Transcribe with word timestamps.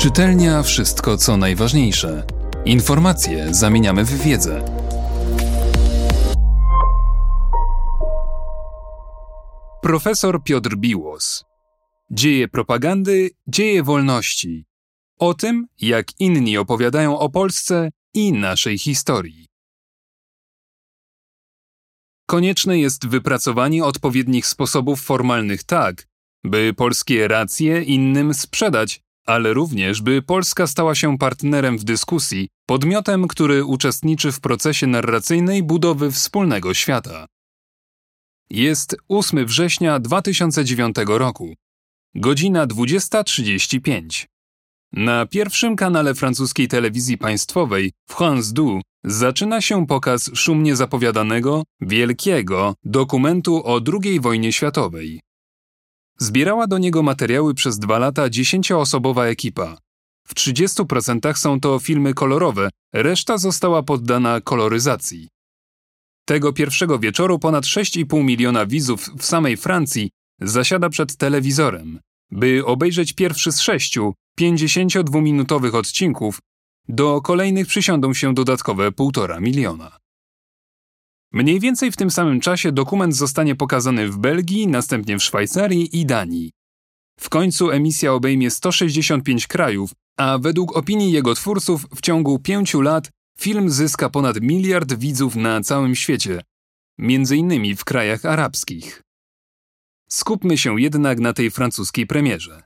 Czytelnia 0.00 0.62
wszystko 0.62 1.16
co 1.16 1.36
najważniejsze. 1.36 2.26
Informacje 2.64 3.54
zamieniamy 3.54 4.04
w 4.04 4.22
wiedzę. 4.22 4.64
Profesor 9.82 10.42
Piotr 10.42 10.76
Biłos. 10.76 11.44
Dzieje 12.10 12.48
propagandy, 12.48 13.30
dzieje 13.46 13.82
wolności. 13.82 14.66
O 15.18 15.34
tym, 15.34 15.66
jak 15.80 16.20
inni 16.20 16.58
opowiadają 16.58 17.18
o 17.18 17.30
Polsce 17.30 17.90
i 18.14 18.32
naszej 18.32 18.78
historii. 18.78 19.46
Konieczne 22.26 22.78
jest 22.78 23.06
wypracowanie 23.08 23.84
odpowiednich 23.84 24.46
sposobów 24.46 25.02
formalnych 25.02 25.64
tak, 25.64 26.06
by 26.44 26.74
polskie 26.76 27.28
racje 27.28 27.82
innym 27.82 28.34
sprzedać, 28.34 29.05
ale 29.26 29.54
również 29.54 30.02
by 30.02 30.22
Polska 30.22 30.66
stała 30.66 30.94
się 30.94 31.18
partnerem 31.18 31.78
w 31.78 31.84
dyskusji, 31.84 32.48
podmiotem, 32.66 33.28
który 33.28 33.64
uczestniczy 33.64 34.32
w 34.32 34.40
procesie 34.40 34.86
narracyjnej 34.86 35.62
budowy 35.62 36.10
wspólnego 36.10 36.74
świata. 36.74 37.26
Jest 38.50 38.96
8 39.08 39.46
września 39.46 39.98
2009 39.98 40.96
roku. 41.06 41.54
Godzina 42.14 42.66
20.35. 42.66 44.26
Na 44.92 45.26
pierwszym 45.26 45.76
kanale 45.76 46.14
francuskiej 46.14 46.68
telewizji 46.68 47.18
państwowej 47.18 47.92
France 48.08 48.52
2 48.54 48.80
zaczyna 49.04 49.60
się 49.60 49.86
pokaz 49.86 50.30
szumnie 50.34 50.76
zapowiadanego, 50.76 51.64
wielkiego 51.80 52.74
dokumentu 52.84 53.62
o 53.64 53.80
II 54.02 54.20
wojnie 54.20 54.52
światowej. 54.52 55.20
Zbierała 56.18 56.66
do 56.66 56.78
niego 56.78 57.02
materiały 57.02 57.54
przez 57.54 57.78
dwa 57.78 57.98
lata 57.98 58.30
dziesięcioosobowa 58.30 59.26
ekipa. 59.26 59.78
W 60.26 60.34
30% 60.34 61.34
są 61.34 61.60
to 61.60 61.78
filmy 61.78 62.14
kolorowe, 62.14 62.70
reszta 62.92 63.38
została 63.38 63.82
poddana 63.82 64.40
koloryzacji. 64.40 65.28
Tego 66.24 66.52
pierwszego 66.52 66.98
wieczoru 66.98 67.38
ponad 67.38 67.64
6,5 67.64 68.24
miliona 68.24 68.66
widzów 68.66 69.10
w 69.18 69.24
samej 69.24 69.56
Francji 69.56 70.10
zasiada 70.40 70.88
przed 70.88 71.16
telewizorem, 71.16 72.00
by 72.30 72.64
obejrzeć 72.64 73.12
pierwszy 73.12 73.52
z 73.52 73.60
sześciu 73.60 74.14
52-minutowych 74.40 75.74
odcinków. 75.74 76.38
Do 76.88 77.20
kolejnych 77.20 77.66
przysiądą 77.66 78.14
się 78.14 78.34
dodatkowe 78.34 78.90
1,5 78.90 79.40
miliona. 79.40 79.98
Mniej 81.36 81.60
więcej 81.60 81.92
w 81.92 81.96
tym 81.96 82.10
samym 82.10 82.40
czasie 82.40 82.72
dokument 82.72 83.16
zostanie 83.16 83.54
pokazany 83.54 84.08
w 84.08 84.18
Belgii, 84.18 84.66
następnie 84.66 85.18
w 85.18 85.22
Szwajcarii 85.22 86.00
i 86.00 86.06
Danii. 86.06 86.52
W 87.20 87.28
końcu 87.28 87.70
emisja 87.70 88.12
obejmie 88.12 88.50
165 88.50 89.46
krajów, 89.46 89.90
a 90.18 90.38
według 90.38 90.76
opinii 90.76 91.12
jego 91.12 91.34
twórców 91.34 91.86
w 91.94 92.00
ciągu 92.00 92.38
pięciu 92.38 92.80
lat 92.80 93.10
film 93.38 93.70
zyska 93.70 94.10
ponad 94.10 94.40
miliard 94.40 94.94
widzów 94.94 95.36
na 95.36 95.60
całym 95.60 95.94
świecie, 95.94 96.42
między 96.98 97.36
innymi 97.36 97.76
w 97.76 97.84
krajach 97.84 98.24
arabskich. 98.24 99.02
Skupmy 100.08 100.58
się 100.58 100.80
jednak 100.80 101.20
na 101.20 101.32
tej 101.32 101.50
francuskiej 101.50 102.06
premierze. 102.06 102.62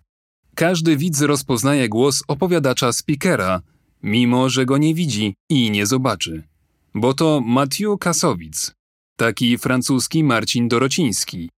Każdy 0.55 0.97
widz 0.97 1.21
rozpoznaje 1.21 1.89
głos 1.89 2.25
opowiadacza 2.29 2.93
speakera, 2.93 3.63
mimo 4.03 4.48
że 4.48 4.67
go 4.67 4.79
nie 4.79 4.95
widzi 4.95 5.35
i 5.48 5.71
nie 5.71 5.87
zobaczy 5.87 6.50
bo 6.94 7.14
to 7.14 7.41
Mathieu 7.41 7.98
Kasowic, 7.98 8.72
taki 9.16 9.58
francuski 9.58 10.24
Marcin 10.24 10.69
Dorociński. 10.69 11.50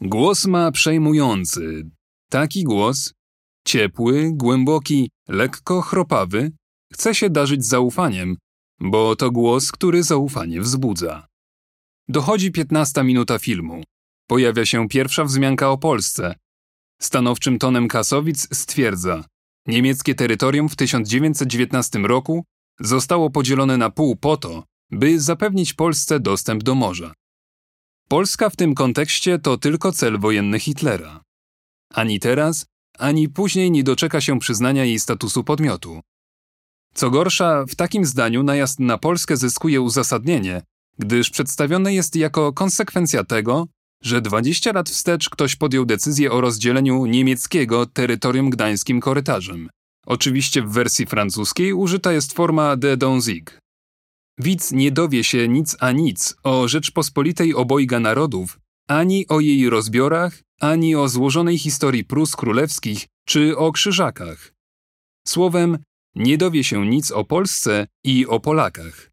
Głos 0.00 0.46
ma 0.46 0.72
przejmujący, 0.72 1.90
taki 2.30 2.64
głos, 2.64 3.14
ciepły, 3.66 4.30
głęboki, 4.32 5.10
lekko 5.28 5.80
chropawy, 5.82 6.52
chce 6.92 7.14
się 7.14 7.30
darzyć 7.30 7.64
zaufaniem, 7.64 8.36
bo 8.80 9.16
to 9.16 9.30
głos, 9.30 9.72
który 9.72 10.02
zaufanie 10.02 10.60
wzbudza. 10.60 11.26
Dochodzi 12.08 12.52
15 12.52 13.04
minuta 13.04 13.38
filmu. 13.38 13.82
Pojawia 14.26 14.66
się 14.66 14.88
pierwsza 14.88 15.24
wzmianka 15.24 15.70
o 15.70 15.78
Polsce. 15.78 16.34
Stanowczym 17.00 17.58
tonem 17.58 17.88
Kasowic 17.88 18.48
stwierdza: 18.56 19.24
Niemieckie 19.66 20.14
terytorium 20.14 20.68
w 20.68 20.76
1919 20.76 21.98
roku 21.98 22.44
zostało 22.80 23.30
podzielone 23.30 23.76
na 23.76 23.90
pół 23.90 24.16
po 24.16 24.36
to, 24.36 24.64
by 24.94 25.20
zapewnić 25.20 25.74
Polsce 25.74 26.20
dostęp 26.20 26.62
do 26.62 26.74
morza. 26.74 27.12
Polska 28.08 28.50
w 28.50 28.56
tym 28.56 28.74
kontekście 28.74 29.38
to 29.38 29.58
tylko 29.58 29.92
cel 29.92 30.18
wojenny 30.18 30.60
Hitlera. 30.60 31.22
Ani 31.94 32.20
teraz, 32.20 32.66
ani 32.98 33.28
później 33.28 33.70
nie 33.70 33.84
doczeka 33.84 34.20
się 34.20 34.38
przyznania 34.38 34.84
jej 34.84 35.00
statusu 35.00 35.44
podmiotu. 35.44 36.00
Co 36.94 37.10
gorsza, 37.10 37.64
w 37.68 37.74
takim 37.74 38.04
zdaniu 38.04 38.42
najazd 38.42 38.80
na 38.80 38.98
Polskę 38.98 39.36
zyskuje 39.36 39.80
uzasadnienie, 39.80 40.62
gdyż 40.98 41.30
przedstawione 41.30 41.94
jest 41.94 42.16
jako 42.16 42.52
konsekwencja 42.52 43.24
tego, 43.24 43.66
że 44.02 44.20
20 44.20 44.72
lat 44.72 44.90
wstecz 44.90 45.30
ktoś 45.30 45.56
podjął 45.56 45.84
decyzję 45.84 46.32
o 46.32 46.40
rozdzieleniu 46.40 47.06
niemieckiego 47.06 47.86
terytorium 47.86 48.50
gdańskim 48.50 49.00
korytarzem. 49.00 49.68
Oczywiście 50.06 50.62
w 50.62 50.72
wersji 50.72 51.06
francuskiej 51.06 51.72
użyta 51.72 52.12
jest 52.12 52.32
forma 52.32 52.76
de 52.76 52.96
Danzig. 52.96 53.63
Widz 54.38 54.72
nie 54.72 54.92
dowie 54.92 55.24
się 55.24 55.48
nic 55.48 55.76
a 55.80 55.92
nic 55.92 56.34
o 56.42 56.68
Rzeczpospolitej 56.68 57.54
obojga 57.54 58.00
narodów, 58.00 58.58
ani 58.88 59.28
o 59.28 59.40
jej 59.40 59.70
rozbiorach, 59.70 60.42
ani 60.60 60.96
o 60.96 61.08
złożonej 61.08 61.58
historii 61.58 62.04
Prus 62.04 62.36
królewskich, 62.36 63.06
czy 63.28 63.56
o 63.56 63.72
krzyżakach. 63.72 64.54
Słowem, 65.26 65.78
nie 66.14 66.38
dowie 66.38 66.64
się 66.64 66.86
nic 66.86 67.10
o 67.10 67.24
Polsce 67.24 67.86
i 68.04 68.26
o 68.26 68.40
Polakach. 68.40 69.10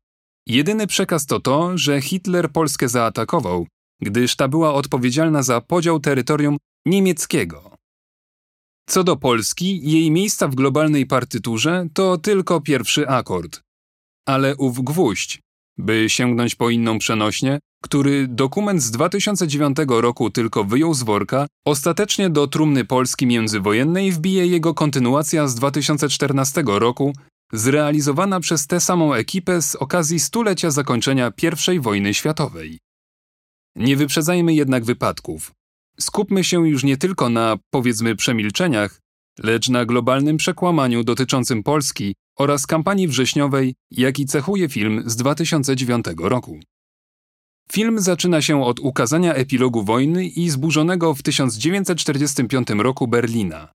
Jedyny 0.47 0.87
przekaz 0.87 1.25
to 1.25 1.39
to, 1.39 1.77
że 1.77 2.01
Hitler 2.01 2.51
Polskę 2.51 2.89
zaatakował, 2.89 3.67
gdyż 4.01 4.35
ta 4.35 4.47
była 4.47 4.73
odpowiedzialna 4.73 5.43
za 5.43 5.61
podział 5.61 5.99
terytorium 5.99 6.57
niemieckiego. 6.85 7.75
Co 8.89 9.03
do 9.03 9.15
Polski, 9.15 9.91
jej 9.91 10.11
miejsca 10.11 10.47
w 10.47 10.55
globalnej 10.55 11.05
partyturze 11.05 11.87
to 11.93 12.17
tylko 12.17 12.61
pierwszy 12.61 13.07
akord 13.07 13.61
ale 14.25 14.55
ów 14.55 14.83
gwóźdź, 14.83 15.39
by 15.77 16.09
sięgnąć 16.09 16.55
po 16.55 16.69
inną 16.69 16.99
przenośnie, 16.99 17.59
który 17.83 18.27
dokument 18.27 18.83
z 18.83 18.91
2009 18.91 19.77
roku 19.87 20.29
tylko 20.29 20.63
wyjął 20.63 20.93
z 20.93 21.03
worka, 21.03 21.47
ostatecznie 21.65 22.29
do 22.29 22.47
trumny 22.47 22.85
Polski 22.85 23.27
międzywojennej 23.27 24.11
wbije 24.11 24.47
jego 24.47 24.73
kontynuacja 24.73 25.47
z 25.47 25.55
2014 25.55 26.63
roku, 26.65 27.13
zrealizowana 27.53 28.39
przez 28.39 28.67
tę 28.67 28.79
samą 28.79 29.13
ekipę 29.13 29.61
z 29.61 29.75
okazji 29.75 30.19
stulecia 30.19 30.71
zakończenia 30.71 31.31
I 31.73 31.79
wojny 31.79 32.13
światowej. 32.13 32.79
Nie 33.75 33.97
wyprzedzajmy 33.97 34.53
jednak 34.53 34.85
wypadków. 34.85 35.51
Skupmy 35.99 36.43
się 36.43 36.67
już 36.67 36.83
nie 36.83 36.97
tylko 36.97 37.29
na, 37.29 37.57
powiedzmy, 37.69 38.15
przemilczeniach, 38.15 38.99
lecz 39.39 39.69
na 39.69 39.85
globalnym 39.85 40.37
przekłamaniu 40.37 41.03
dotyczącym 41.03 41.63
Polski 41.63 42.15
oraz 42.41 42.67
kampanii 42.67 43.07
wrześniowej, 43.07 43.75
jaki 43.91 44.25
cechuje 44.25 44.69
film 44.69 45.03
z 45.05 45.15
2009 45.15 46.05
roku. 46.17 46.59
Film 47.71 47.99
zaczyna 47.99 48.41
się 48.41 48.63
od 48.63 48.79
ukazania 48.79 49.33
epilogu 49.33 49.83
wojny 49.83 50.27
i 50.27 50.49
zburzonego 50.49 51.13
w 51.13 51.23
1945 51.23 52.69
roku 52.69 53.07
Berlina. 53.07 53.71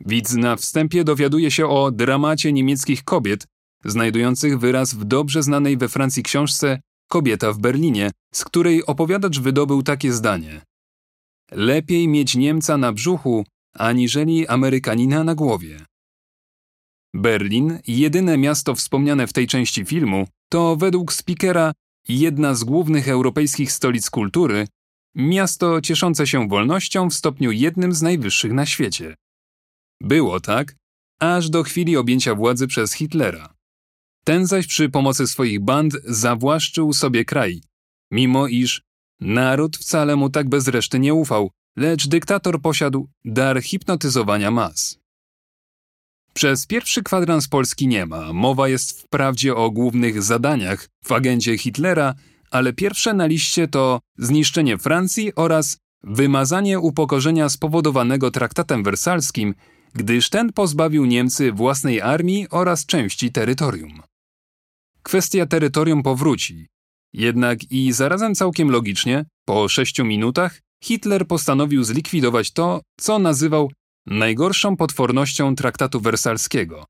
Widz 0.00 0.32
na 0.34 0.56
wstępie 0.56 1.04
dowiaduje 1.04 1.50
się 1.50 1.66
o 1.66 1.90
dramacie 1.90 2.52
niemieckich 2.52 3.04
kobiet, 3.04 3.46
znajdujących 3.84 4.58
wyraz 4.58 4.94
w 4.94 5.04
dobrze 5.04 5.42
znanej 5.42 5.76
we 5.76 5.88
Francji 5.88 6.22
książce 6.22 6.80
Kobieta 7.08 7.52
w 7.52 7.58
Berlinie, 7.58 8.10
z 8.34 8.44
której 8.44 8.86
opowiadacz 8.86 9.40
wydobył 9.40 9.82
takie 9.82 10.12
zdanie. 10.12 10.62
Lepiej 11.50 12.08
mieć 12.08 12.36
Niemca 12.36 12.76
na 12.76 12.92
brzuchu, 12.92 13.44
aniżeli 13.74 14.48
Amerykanina 14.48 15.24
na 15.24 15.34
głowie. 15.34 15.84
Berlin, 17.14 17.78
jedyne 17.86 18.38
miasto 18.38 18.74
wspomniane 18.74 19.26
w 19.26 19.32
tej 19.32 19.46
części 19.46 19.84
filmu, 19.84 20.26
to 20.48 20.76
według 20.76 21.12
speakera 21.12 21.72
jedna 22.08 22.54
z 22.54 22.64
głównych 22.64 23.08
europejskich 23.08 23.72
stolic 23.72 24.10
kultury, 24.10 24.66
miasto 25.14 25.80
cieszące 25.80 26.26
się 26.26 26.48
wolnością 26.48 27.10
w 27.10 27.14
stopniu 27.14 27.52
jednym 27.52 27.92
z 27.92 28.02
najwyższych 28.02 28.52
na 28.52 28.66
świecie. 28.66 29.14
Było 30.00 30.40
tak, 30.40 30.76
aż 31.20 31.50
do 31.50 31.62
chwili 31.62 31.96
objęcia 31.96 32.34
władzy 32.34 32.66
przez 32.66 32.92
Hitlera. 32.92 33.54
Ten 34.24 34.46
zaś 34.46 34.66
przy 34.66 34.88
pomocy 34.88 35.26
swoich 35.26 35.60
band 35.60 35.94
zawłaszczył 36.04 36.92
sobie 36.92 37.24
kraj, 37.24 37.62
mimo 38.10 38.46
iż 38.46 38.82
naród 39.20 39.76
wcale 39.76 40.16
mu 40.16 40.30
tak 40.30 40.48
bez 40.48 40.68
reszty 40.68 40.98
nie 40.98 41.14
ufał, 41.14 41.50
lecz 41.76 42.08
dyktator 42.08 42.60
posiadł 42.60 43.08
dar 43.24 43.62
hipnotyzowania 43.62 44.50
mas. 44.50 45.01
Przez 46.34 46.66
pierwszy 46.66 47.02
kwadrans 47.02 47.48
Polski 47.48 47.88
nie 47.88 48.06
ma. 48.06 48.32
Mowa 48.32 48.68
jest 48.68 49.02
wprawdzie 49.02 49.54
o 49.54 49.70
głównych 49.70 50.22
zadaniach 50.22 50.88
w 51.04 51.12
agendzie 51.12 51.58
Hitlera, 51.58 52.14
ale 52.50 52.72
pierwsze 52.72 53.14
na 53.14 53.26
liście 53.26 53.68
to 53.68 54.00
zniszczenie 54.18 54.78
Francji 54.78 55.34
oraz 55.34 55.78
wymazanie 56.02 56.80
upokorzenia 56.80 57.48
spowodowanego 57.48 58.30
traktatem 58.30 58.82
wersalskim 58.82 59.54
gdyż 59.94 60.30
ten 60.30 60.52
pozbawił 60.52 61.04
Niemcy 61.04 61.52
własnej 61.52 62.00
armii 62.00 62.46
oraz 62.50 62.86
części 62.86 63.32
terytorium. 63.32 64.02
Kwestia 65.02 65.46
terytorium 65.46 66.02
powróci. 66.02 66.66
Jednak 67.12 67.72
i 67.72 67.92
zarazem 67.92 68.34
całkiem 68.34 68.70
logicznie, 68.70 69.24
po 69.44 69.68
sześciu 69.68 70.04
minutach, 70.04 70.60
Hitler 70.84 71.26
postanowił 71.26 71.84
zlikwidować 71.84 72.52
to, 72.52 72.80
co 73.00 73.18
nazywał 73.18 73.70
najgorszą 74.06 74.76
potwornością 74.76 75.56
traktatu 75.56 76.00
wersalskiego. 76.00 76.84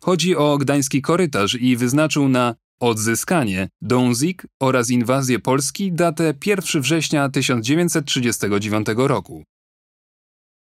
Chodzi 0.00 0.36
o 0.36 0.58
gdański 0.58 1.02
korytarz 1.02 1.54
i 1.54 1.76
wyznaczył 1.76 2.28
na 2.28 2.54
odzyskanie 2.80 3.68
Donzig 3.82 4.46
oraz 4.60 4.90
inwazję 4.90 5.38
Polski 5.38 5.92
datę 5.92 6.34
1 6.46 6.82
września 6.82 7.28
1939 7.28 8.86
roku. 8.96 9.44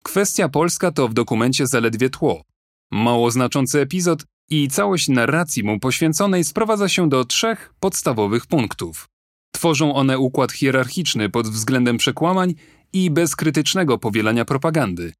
Kwestia 0.05 0.49
polska 0.49 0.91
to 0.91 1.09
w 1.09 1.15
dokumencie 1.15 1.67
zaledwie 1.67 2.11
tło. 2.11 2.43
Mało 2.91 3.31
znaczący 3.31 3.81
epizod 3.81 4.25
i 4.51 4.69
całość 4.69 5.09
narracji 5.09 5.65
mu 5.65 5.81
poświęconej 5.81 6.45
sprowadza 6.45 6.89
się 6.89 7.09
do 7.09 7.25
trzech 7.25 7.75
podstawowych 7.81 8.47
punktów. 8.47 9.09
Tworzą 9.53 9.95
one 9.95 10.19
układ 10.19 10.53
hierarchiczny 10.53 11.29
pod 11.29 11.49
względem 11.49 11.99
przekłamań 11.99 12.55
i 12.93 13.11
bezkrytycznego 13.11 13.99
powielania 13.99 14.45
propagandy, 14.45 15.13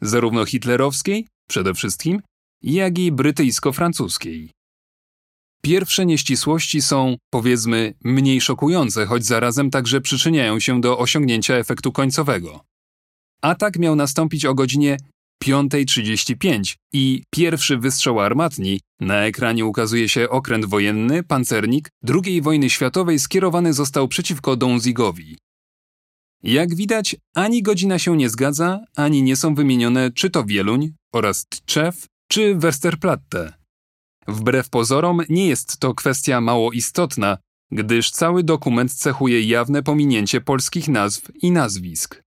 zarówno 0.00 0.44
hitlerowskiej, 0.44 1.26
przede 1.48 1.74
wszystkim, 1.74 2.22
jak 2.62 2.98
i 2.98 3.12
brytyjsko-francuskiej. 3.12 4.50
Pierwsze 5.62 6.06
nieścisłości 6.06 6.82
są, 6.82 7.16
powiedzmy, 7.30 7.94
mniej 8.04 8.40
szokujące, 8.40 9.06
choć 9.06 9.26
zarazem 9.26 9.70
także 9.70 10.00
przyczyniają 10.00 10.60
się 10.60 10.80
do 10.80 10.98
osiągnięcia 10.98 11.54
efektu 11.54 11.92
końcowego. 11.92 12.60
Atak 13.42 13.78
miał 13.78 13.96
nastąpić 13.96 14.44
o 14.44 14.54
godzinie 14.54 14.96
5.35 15.44 16.76
i 16.92 17.22
pierwszy 17.30 17.78
wystrzał 17.78 18.20
armatni, 18.20 18.80
na 19.00 19.24
ekranie 19.24 19.66
ukazuje 19.66 20.08
się 20.08 20.28
okręt 20.28 20.64
wojenny, 20.64 21.22
pancernik 21.22 21.88
II 22.24 22.42
wojny 22.42 22.70
światowej 22.70 23.18
skierowany 23.18 23.72
został 23.72 24.08
przeciwko 24.08 24.56
Donzigowi. 24.56 25.38
Jak 26.42 26.74
widać, 26.74 27.16
ani 27.34 27.62
godzina 27.62 27.98
się 27.98 28.16
nie 28.16 28.30
zgadza, 28.30 28.80
ani 28.96 29.22
nie 29.22 29.36
są 29.36 29.54
wymienione 29.54 30.10
czy 30.10 30.30
to 30.30 30.44
Wieluń 30.44 30.92
oraz 31.12 31.46
Tczew, 31.46 32.06
czy 32.28 32.54
Westerplatte. 32.54 33.52
Wbrew 34.28 34.70
pozorom 34.70 35.20
nie 35.28 35.46
jest 35.46 35.78
to 35.78 35.94
kwestia 35.94 36.40
mało 36.40 36.72
istotna, 36.72 37.38
gdyż 37.70 38.10
cały 38.10 38.44
dokument 38.44 38.92
cechuje 38.94 39.42
jawne 39.42 39.82
pominięcie 39.82 40.40
polskich 40.40 40.88
nazw 40.88 41.30
i 41.42 41.50
nazwisk. 41.50 42.22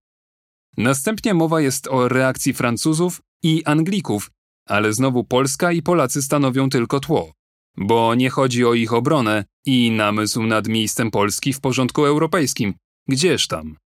Następnie 0.78 1.34
mowa 1.34 1.62
jest 1.62 1.88
o 1.88 2.08
reakcji 2.08 2.54
Francuzów 2.54 3.22
i 3.44 3.64
Anglików, 3.66 4.32
ale 4.68 4.94
znowu 4.94 5.24
Polska 5.24 5.72
i 5.72 5.82
Polacy 5.82 6.22
stanowią 6.22 6.70
tylko 6.70 7.00
tło, 7.00 7.34
bo 7.78 8.16
nie 8.16 8.30
chodzi 8.30 8.66
o 8.66 8.74
ich 8.74 8.94
obronę 8.94 9.46
i 9.66 9.92
namysł 9.92 10.44
nad 10.44 10.68
miejscem 10.68 11.12
Polski 11.12 11.54
w 11.54 11.62
porządku 11.62 12.06
europejskim, 12.06 12.74
gdzież 13.08 13.48
tam. 13.48 13.83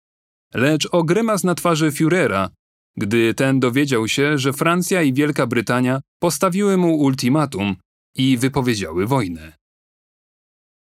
Lecz 0.55 0.87
o 0.91 1.03
grymas 1.03 1.43
na 1.43 1.55
twarzy 1.55 1.91
Führera, 1.91 2.49
gdy 2.97 3.33
ten 3.33 3.59
dowiedział 3.59 4.07
się, 4.07 4.37
że 4.37 4.53
Francja 4.53 5.01
i 5.01 5.13
Wielka 5.13 5.47
Brytania 5.47 6.01
postawiły 6.19 6.77
mu 6.77 6.95
ultimatum 6.95 7.75
i 8.15 8.37
wypowiedziały 8.37 9.07
wojnę. 9.07 9.53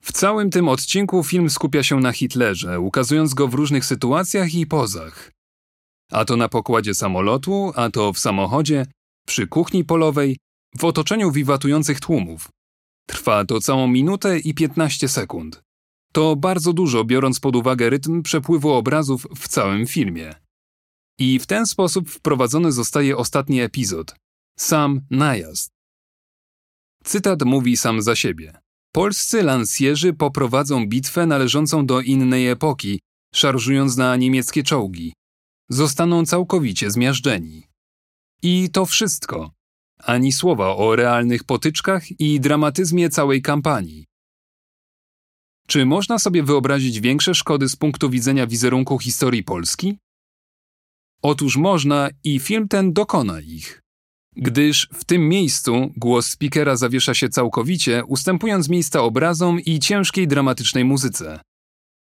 W 0.02 0.12
całym 0.12 0.50
tym 0.50 0.68
odcinku 0.68 1.24
film 1.24 1.50
skupia 1.50 1.82
się 1.82 2.00
na 2.00 2.12
Hitlerze, 2.12 2.80
ukazując 2.80 3.34
go 3.34 3.48
w 3.48 3.54
różnych 3.54 3.84
sytuacjach 3.84 4.54
i 4.54 4.66
pozach. 4.66 5.32
A 6.12 6.24
to 6.24 6.36
na 6.36 6.48
pokładzie 6.48 6.94
samolotu, 6.94 7.72
a 7.76 7.90
to 7.90 8.12
w 8.12 8.18
samochodzie, 8.18 8.86
przy 9.26 9.46
kuchni 9.46 9.84
polowej, 9.84 10.36
w 10.78 10.84
otoczeniu 10.84 11.30
wiwatujących 11.30 12.00
tłumów. 12.00 12.48
Trwa 13.06 13.44
to 13.44 13.60
całą 13.60 13.88
minutę 13.88 14.38
i 14.38 14.54
15 14.54 15.08
sekund. 15.08 15.62
To 16.12 16.36
bardzo 16.36 16.72
dużo, 16.72 17.04
biorąc 17.04 17.40
pod 17.40 17.56
uwagę 17.56 17.90
rytm 17.90 18.22
przepływu 18.22 18.70
obrazów 18.70 19.26
w 19.36 19.48
całym 19.48 19.86
filmie. 19.86 20.34
I 21.18 21.38
w 21.38 21.46
ten 21.46 21.66
sposób 21.66 22.10
wprowadzony 22.10 22.72
zostaje 22.72 23.16
ostatni 23.16 23.60
epizod 23.60 24.14
sam 24.58 25.00
najazd. 25.10 25.70
Cytat 27.04 27.42
mówi 27.42 27.76
sam 27.76 28.02
za 28.02 28.16
siebie. 28.16 28.60
Polscy 28.92 29.42
lansjerzy 29.42 30.12
poprowadzą 30.12 30.86
bitwę 30.86 31.26
należącą 31.26 31.86
do 31.86 32.00
innej 32.00 32.48
epoki, 32.48 33.00
szarżując 33.34 33.96
na 33.96 34.16
niemieckie 34.16 34.62
czołgi 34.62 35.12
zostaną 35.70 36.26
całkowicie 36.26 36.90
zmiażdżeni. 36.90 37.66
I 38.42 38.68
to 38.72 38.86
wszystko. 38.86 39.50
Ani 39.98 40.32
słowa 40.32 40.76
o 40.76 40.96
realnych 40.96 41.44
potyczkach 41.44 42.20
i 42.20 42.40
dramatyzmie 42.40 43.10
całej 43.10 43.42
kampanii. 43.42 44.06
Czy 45.70 45.86
można 45.86 46.18
sobie 46.18 46.42
wyobrazić 46.42 47.00
większe 47.00 47.34
szkody 47.34 47.68
z 47.68 47.76
punktu 47.76 48.10
widzenia 48.10 48.46
wizerunku 48.46 48.98
historii 48.98 49.44
Polski? 49.44 49.98
Otóż 51.22 51.56
można 51.56 52.08
i 52.24 52.40
film 52.40 52.68
ten 52.68 52.92
dokona 52.92 53.40
ich. 53.40 53.82
Gdyż 54.36 54.88
w 54.92 55.04
tym 55.04 55.28
miejscu 55.28 55.92
głos 55.96 56.26
speakera 56.26 56.76
zawiesza 56.76 57.14
się 57.14 57.28
całkowicie, 57.28 58.04
ustępując 58.04 58.68
miejsca 58.68 59.02
obrazom 59.02 59.60
i 59.60 59.78
ciężkiej 59.78 60.28
dramatycznej 60.28 60.84
muzyce. 60.84 61.40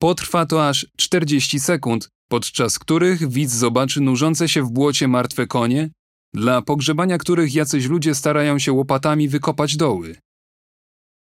Potrwa 0.02 0.46
to 0.46 0.68
aż 0.68 0.88
40 0.98 1.60
sekund, 1.60 2.10
podczas 2.30 2.80
których 2.80 3.30
widz 3.30 3.52
zobaczy 3.52 4.02
nużące 4.02 4.50
się 4.50 4.64
w 4.64 4.72
błocie 4.72 5.08
martwe 5.08 5.48
konie, 5.48 5.90
dla 6.34 6.62
pogrzebania 6.62 7.18
których 7.18 7.56
jacyś 7.56 7.86
ludzie 7.86 8.16
starają 8.16 8.60
się 8.60 8.72
łopatami 8.74 9.30
wykopać 9.30 9.78
doły. 9.78 10.16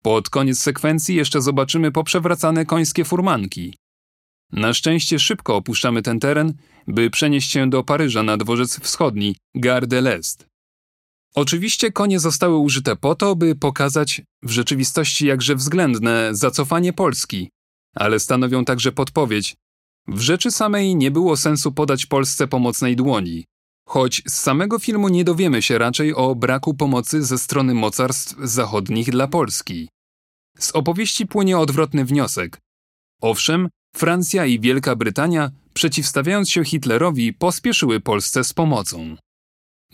Pod 0.02 0.30
koniec 0.30 0.60
sekwencji 0.60 1.14
jeszcze 1.14 1.42
zobaczymy 1.42 1.92
poprzewracane 1.92 2.66
końskie 2.66 3.04
furmanki. 3.04 3.74
Na 4.52 4.74
szczęście 4.74 5.18
szybko 5.18 5.56
opuszczamy 5.56 6.02
ten 6.02 6.20
teren, 6.20 6.54
by 6.86 7.10
przenieść 7.10 7.50
się 7.50 7.70
do 7.70 7.84
Paryża 7.84 8.22
na 8.22 8.36
dworzec 8.36 8.80
wschodni, 8.80 9.36
Gare 9.54 9.86
de 9.86 10.02
l'Est. 10.02 10.44
Oczywiście 11.34 11.92
konie 11.92 12.20
zostały 12.20 12.56
użyte 12.56 12.96
po 12.96 13.14
to, 13.14 13.36
by 13.36 13.56
pokazać 13.56 14.22
w 14.42 14.50
rzeczywistości 14.50 15.26
jakże 15.26 15.56
względne 15.56 16.28
zacofanie 16.32 16.92
Polski, 16.92 17.50
ale 17.94 18.20
stanowią 18.20 18.64
także 18.64 18.92
podpowiedź, 18.92 19.54
w 20.08 20.20
rzeczy 20.20 20.50
samej 20.50 20.96
nie 20.96 21.10
było 21.10 21.36
sensu 21.36 21.72
podać 21.72 22.06
Polsce 22.06 22.48
pomocnej 22.48 22.96
dłoni, 22.96 23.44
choć 23.88 24.22
z 24.26 24.34
samego 24.34 24.78
filmu 24.78 25.08
nie 25.08 25.24
dowiemy 25.24 25.62
się 25.62 25.78
raczej 25.78 26.14
o 26.14 26.34
braku 26.34 26.74
pomocy 26.74 27.22
ze 27.22 27.38
strony 27.38 27.74
mocarstw 27.74 28.36
zachodnich 28.42 29.10
dla 29.10 29.28
Polski. 29.28 29.88
Z 30.58 30.70
opowieści 30.70 31.26
płynie 31.26 31.58
odwrotny 31.58 32.04
wniosek. 32.04 32.58
Owszem, 33.20 33.68
Francja 33.96 34.46
i 34.46 34.60
Wielka 34.60 34.96
Brytania, 34.96 35.50
przeciwstawiając 35.74 36.50
się 36.50 36.64
Hitlerowi, 36.64 37.32
pospieszyły 37.32 38.00
Polsce 38.00 38.44
z 38.44 38.52
pomocą. 38.52 39.16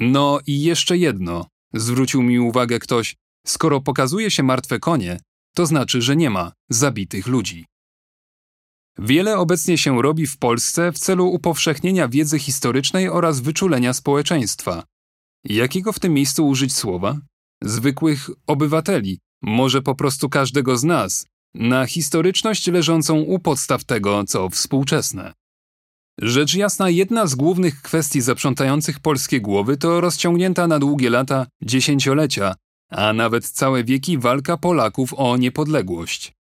No 0.01 0.41
i 0.47 0.63
jeszcze 0.63 0.99
jedno, 0.99 1.47
zwrócił 1.75 2.23
mi 2.23 2.39
uwagę 2.39 2.79
ktoś, 2.79 3.17
skoro 3.47 3.81
pokazuje 3.81 4.31
się 4.31 4.43
martwe 4.43 4.79
konie, 4.79 5.21
to 5.55 5.67
znaczy, 5.67 6.03
że 6.03 6.17
nie 6.17 6.31
ma 6.31 6.53
zabitych 6.71 7.27
ludzi. 7.27 7.67
Wiele 8.99 9.39
obecnie 9.39 9.79
się 9.79 10.03
robi 10.03 10.27
w 10.27 10.39
Polsce 10.39 10.93
w 10.93 10.99
celu 10.99 11.27
upowszechnienia 11.27 12.09
wiedzy 12.09 12.39
historycznej 12.39 13.09
oraz 13.09 13.41
wyczulenia 13.41 13.93
społeczeństwa. 13.93 14.85
Jakiego 15.45 15.93
w 15.93 15.99
tym 15.99 16.15
miejscu 16.15 16.49
użyć 16.49 16.75
słowa? 16.75 17.19
Zwykłych 17.63 18.31
obywateli, 18.47 19.19
może 19.43 19.83
po 19.83 19.95
prostu 19.95 20.29
każdego 20.29 20.77
z 20.77 20.85
nas, 20.85 21.27
na 21.55 21.87
historyczność 21.87 22.67
leżącą 22.67 23.19
u 23.19 23.39
podstaw 23.39 23.85
tego, 23.85 24.25
co 24.25 24.49
współczesne. 24.51 25.33
Rzecz 26.21 26.55
jasna, 26.55 26.91
jedna 26.91 27.27
z 27.27 27.35
głównych 27.35 27.83
kwestii 27.83 28.21
zaprzątających 28.21 29.01
polskie 29.01 29.41
głowy 29.41 29.77
to 29.77 30.01
rozciągnięta 30.01 30.67
na 30.67 30.79
długie 30.79 31.11
lata, 31.11 31.47
dziesięciolecia, 31.63 32.55
a 32.91 33.13
nawet 33.13 33.49
całe 33.49 33.85
wieki 33.85 34.19
walka 34.19 34.57
Polaków 34.57 35.15
o 35.15 35.37
niepodległość. 35.37 36.38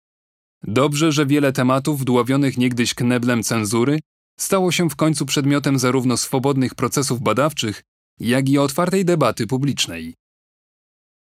Dobrze, 0.64 1.12
że 1.12 1.26
wiele 1.26 1.54
tematów 1.54 2.06
dławionych 2.06 2.58
niegdyś 2.58 2.94
kneblem 2.94 3.44
cenzury 3.44 4.00
stało 4.40 4.72
się 4.72 4.90
w 4.90 4.96
końcu 4.96 5.26
przedmiotem 5.26 5.80
zarówno 5.80 6.18
swobodnych 6.18 6.76
procesów 6.76 7.22
badawczych, 7.22 7.84
jak 8.20 8.50
i 8.50 8.58
otwartej 8.58 9.06
debaty 9.06 9.48
publicznej. 9.48 10.16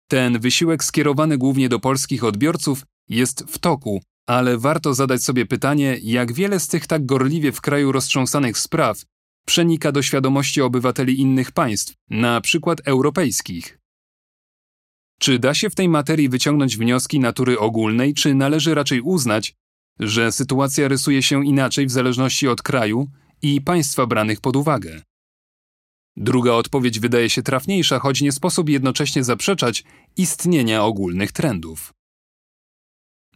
Ten 0.09 0.41
wysiłek 0.41 0.85
skierowany 0.85 1.39
głównie 1.39 1.69
do 1.69 1.81
polskich 1.81 2.25
odbiorców 2.25 2.83
jest 3.09 3.45
w 3.49 3.59
toku, 3.59 4.03
ale 4.27 4.59
warto 4.59 4.95
zadać 4.95 5.23
sobie 5.23 5.47
pytanie, 5.47 5.99
jak 6.03 6.33
wiele 6.33 6.61
z 6.61 6.69
tych 6.69 6.87
tak 6.87 7.07
gorliwie 7.07 7.53
w 7.53 7.61
kraju 7.61 7.93
roztrząsanych 7.93 8.59
spraw 8.59 9.05
przenika 9.47 9.93
do 9.93 10.03
świadomości 10.03 10.63
obywateli 10.63 11.21
innych 11.21 11.53
państw, 11.53 11.95
na 12.11 12.41
przykład 12.41 12.81
europejskich. 12.85 13.79
Czy 15.25 15.39
da 15.39 15.55
się 15.55 15.71
w 15.71 15.75
tej 15.75 15.89
materii 15.89 16.29
wyciągnąć 16.29 16.77
wnioski 16.77 17.21
natury 17.21 17.59
ogólnej, 17.59 18.15
czy 18.15 18.35
należy 18.35 18.75
raczej 18.75 19.01
uznać, 19.01 19.55
że 20.01 20.33
sytuacja 20.33 20.89
rysuje 20.89 21.23
się 21.23 21.47
inaczej 21.47 21.87
w 21.87 21.91
zależności 21.91 22.49
od 22.49 22.63
kraju 22.63 23.07
i 23.43 23.61
państwa 23.61 24.07
branych 24.07 24.41
pod 24.41 24.57
uwagę? 24.57 25.03
Druga 26.17 26.53
odpowiedź 26.53 27.01
wydaje 27.01 27.31
się 27.31 27.43
trafniejsza, 27.43 27.99
choć 27.99 28.21
nie 28.21 28.33
sposób 28.33 28.69
jednocześnie 28.69 29.25
zaprzeczać 29.25 29.85
istnienia 30.17 30.85
ogólnych 30.85 31.33
trendów. 31.33 31.93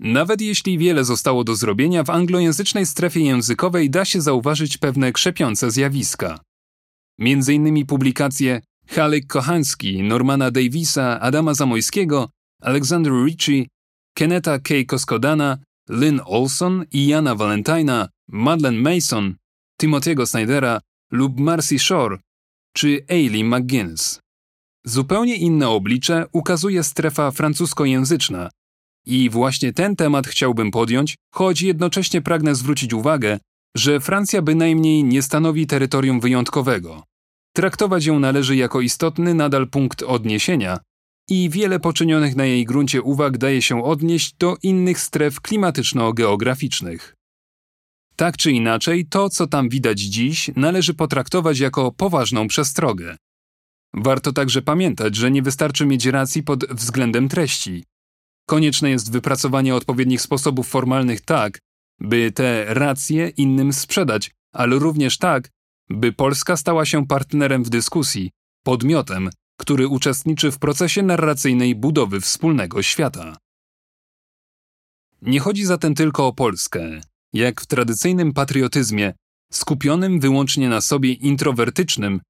Nawet 0.00 0.40
jeśli 0.40 0.78
wiele 0.78 1.04
zostało 1.04 1.44
do 1.44 1.56
zrobienia, 1.56 2.04
w 2.04 2.10
anglojęzycznej 2.10 2.86
strefie 2.86 3.20
językowej 3.20 3.90
da 3.90 4.04
się 4.04 4.20
zauważyć 4.20 4.78
pewne 4.78 5.12
krzepiące 5.12 5.70
zjawiska. 5.70 6.40
Między 7.18 7.54
innymi 7.54 7.86
publikacje 7.86 8.60
Halek 8.90 9.26
Kochanski, 9.26 10.02
Normana 10.02 10.50
Davisa, 10.50 11.20
Adama 11.20 11.54
Zamojskiego, 11.54 12.28
Alexander 12.62 13.12
Ritchie, 13.24 13.66
Keneta 14.14 14.58
K. 14.58 14.74
Koskodana, 14.86 15.58
Lynn 15.88 16.20
Olson 16.24 16.84
i 16.92 17.06
Jana 17.06 17.34
Valentina, 17.34 18.08
Madeleine 18.28 18.80
Mason, 18.80 19.34
Timothy'ego 19.82 20.26
Snydera 20.26 20.80
lub 21.12 21.40
Marcy 21.40 21.78
Shore 21.78 22.18
czy 22.76 23.04
Aileen 23.08 23.46
McGuinness. 23.48 24.20
Zupełnie 24.86 25.36
inne 25.36 25.68
oblicze 25.68 26.26
ukazuje 26.32 26.82
strefa 26.82 27.30
francuskojęzyczna 27.30 28.50
i 29.06 29.30
właśnie 29.30 29.72
ten 29.72 29.96
temat 29.96 30.26
chciałbym 30.26 30.70
podjąć, 30.70 31.16
choć 31.34 31.62
jednocześnie 31.62 32.22
pragnę 32.22 32.54
zwrócić 32.54 32.92
uwagę, 32.92 33.38
że 33.76 34.00
Francja 34.00 34.42
bynajmniej 34.42 35.04
nie 35.04 35.22
stanowi 35.22 35.66
terytorium 35.66 36.20
wyjątkowego. 36.20 37.07
Traktować 37.58 38.06
ją 38.06 38.20
należy 38.20 38.56
jako 38.56 38.80
istotny 38.80 39.34
nadal 39.34 39.68
punkt 39.68 40.02
odniesienia 40.02 40.78
i 41.28 41.50
wiele 41.50 41.80
poczynionych 41.80 42.36
na 42.36 42.44
jej 42.44 42.64
gruncie 42.64 43.02
uwag 43.02 43.38
daje 43.38 43.62
się 43.62 43.84
odnieść 43.84 44.34
do 44.34 44.56
innych 44.62 45.00
stref 45.00 45.40
klimatyczno-geograficznych. 45.40 47.14
Tak 48.16 48.36
czy 48.36 48.52
inaczej, 48.52 49.06
to 49.06 49.28
co 49.28 49.46
tam 49.46 49.68
widać 49.68 50.00
dziś 50.00 50.50
należy 50.56 50.94
potraktować 50.94 51.58
jako 51.58 51.92
poważną 51.92 52.48
przestrogę. 52.48 53.16
Warto 53.94 54.32
także 54.32 54.62
pamiętać, 54.62 55.16
że 55.16 55.30
nie 55.30 55.42
wystarczy 55.42 55.86
mieć 55.86 56.06
racji 56.06 56.42
pod 56.42 56.64
względem 56.64 57.28
treści. 57.28 57.84
Konieczne 58.46 58.90
jest 58.90 59.12
wypracowanie 59.12 59.74
odpowiednich 59.74 60.20
sposobów 60.20 60.68
formalnych 60.68 61.20
tak, 61.20 61.58
by 62.00 62.32
te 62.32 62.74
racje 62.74 63.28
innym 63.28 63.72
sprzedać, 63.72 64.30
ale 64.52 64.78
również 64.78 65.18
tak, 65.18 65.50
by 65.90 66.12
Polska 66.12 66.56
stała 66.56 66.84
się 66.84 67.06
partnerem 67.06 67.64
w 67.64 67.70
dyskusji, 67.70 68.30
podmiotem, 68.64 69.30
który 69.60 69.88
uczestniczy 69.88 70.50
w 70.50 70.58
procesie 70.58 71.02
narracyjnej 71.02 71.74
budowy 71.74 72.20
wspólnego 72.20 72.82
świata. 72.82 73.36
Nie 75.22 75.40
chodzi 75.40 75.64
zatem 75.64 75.94
tylko 75.94 76.26
o 76.26 76.32
Polskę, 76.32 77.00
jak 77.32 77.60
w 77.60 77.66
tradycyjnym 77.66 78.32
patriotyzmie, 78.32 79.14
skupionym 79.52 80.20
wyłącznie 80.20 80.68
na 80.68 80.80
sobie 80.80 81.12
introwertycznym, 81.12 82.20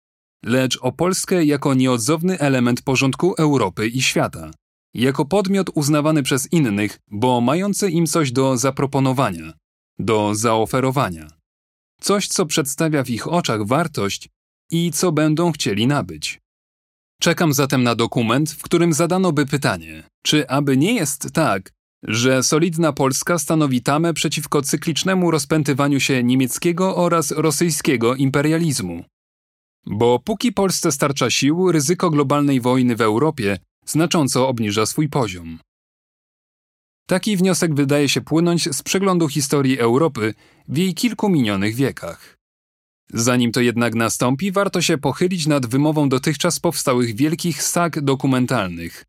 lecz 0.44 0.78
o 0.82 0.92
Polskę 0.92 1.44
jako 1.44 1.74
nieodzowny 1.74 2.38
element 2.38 2.82
porządku 2.82 3.34
Europy 3.38 3.88
i 3.88 4.02
świata, 4.02 4.50
jako 4.94 5.24
podmiot 5.24 5.70
uznawany 5.74 6.22
przez 6.22 6.52
innych, 6.52 6.98
bo 7.10 7.40
mający 7.40 7.90
im 7.90 8.06
coś 8.06 8.32
do 8.32 8.56
zaproponowania, 8.56 9.52
do 9.98 10.34
zaoferowania. 10.34 11.37
Coś, 12.00 12.28
co 12.28 12.46
przedstawia 12.46 13.04
w 13.04 13.10
ich 13.10 13.28
oczach 13.28 13.66
wartość 13.66 14.28
i 14.70 14.90
co 14.92 15.12
będą 15.12 15.52
chcieli 15.52 15.86
nabyć. 15.86 16.40
Czekam 17.20 17.52
zatem 17.52 17.82
na 17.82 17.94
dokument, 17.94 18.50
w 18.50 18.62
którym 18.62 18.92
zadano 18.92 19.32
by 19.32 19.46
pytanie, 19.46 20.02
czy 20.22 20.48
aby 20.48 20.76
nie 20.76 20.94
jest 20.94 21.32
tak, 21.32 21.72
że 22.02 22.42
solidna 22.42 22.92
Polska 22.92 23.38
stanowi 23.38 23.82
tamę 23.82 24.14
przeciwko 24.14 24.62
cyklicznemu 24.62 25.30
rozpętywaniu 25.30 26.00
się 26.00 26.24
niemieckiego 26.24 26.96
oraz 26.96 27.30
rosyjskiego 27.30 28.14
imperializmu. 28.14 29.04
Bo 29.86 30.18
póki 30.18 30.52
Polsce 30.52 30.92
starcza 30.92 31.30
sił, 31.30 31.72
ryzyko 31.72 32.10
globalnej 32.10 32.60
wojny 32.60 32.96
w 32.96 33.00
Europie 33.00 33.58
znacząco 33.86 34.48
obniża 34.48 34.86
swój 34.86 35.08
poziom. 35.08 35.58
Taki 37.08 37.36
wniosek 37.36 37.74
wydaje 37.74 38.08
się 38.08 38.20
płynąć 38.20 38.76
z 38.76 38.82
przeglądu 38.82 39.28
historii 39.28 39.78
Europy 39.78 40.34
w 40.68 40.76
jej 40.76 40.94
kilku 40.94 41.28
minionych 41.28 41.74
wiekach. 41.74 42.36
Zanim 43.12 43.52
to 43.52 43.60
jednak 43.60 43.94
nastąpi, 43.94 44.52
warto 44.52 44.82
się 44.82 44.98
pochylić 44.98 45.46
nad 45.46 45.66
wymową 45.66 46.08
dotychczas 46.08 46.60
powstałych 46.60 47.16
wielkich 47.16 47.62
sag 47.62 48.00
dokumentalnych. 48.00 49.04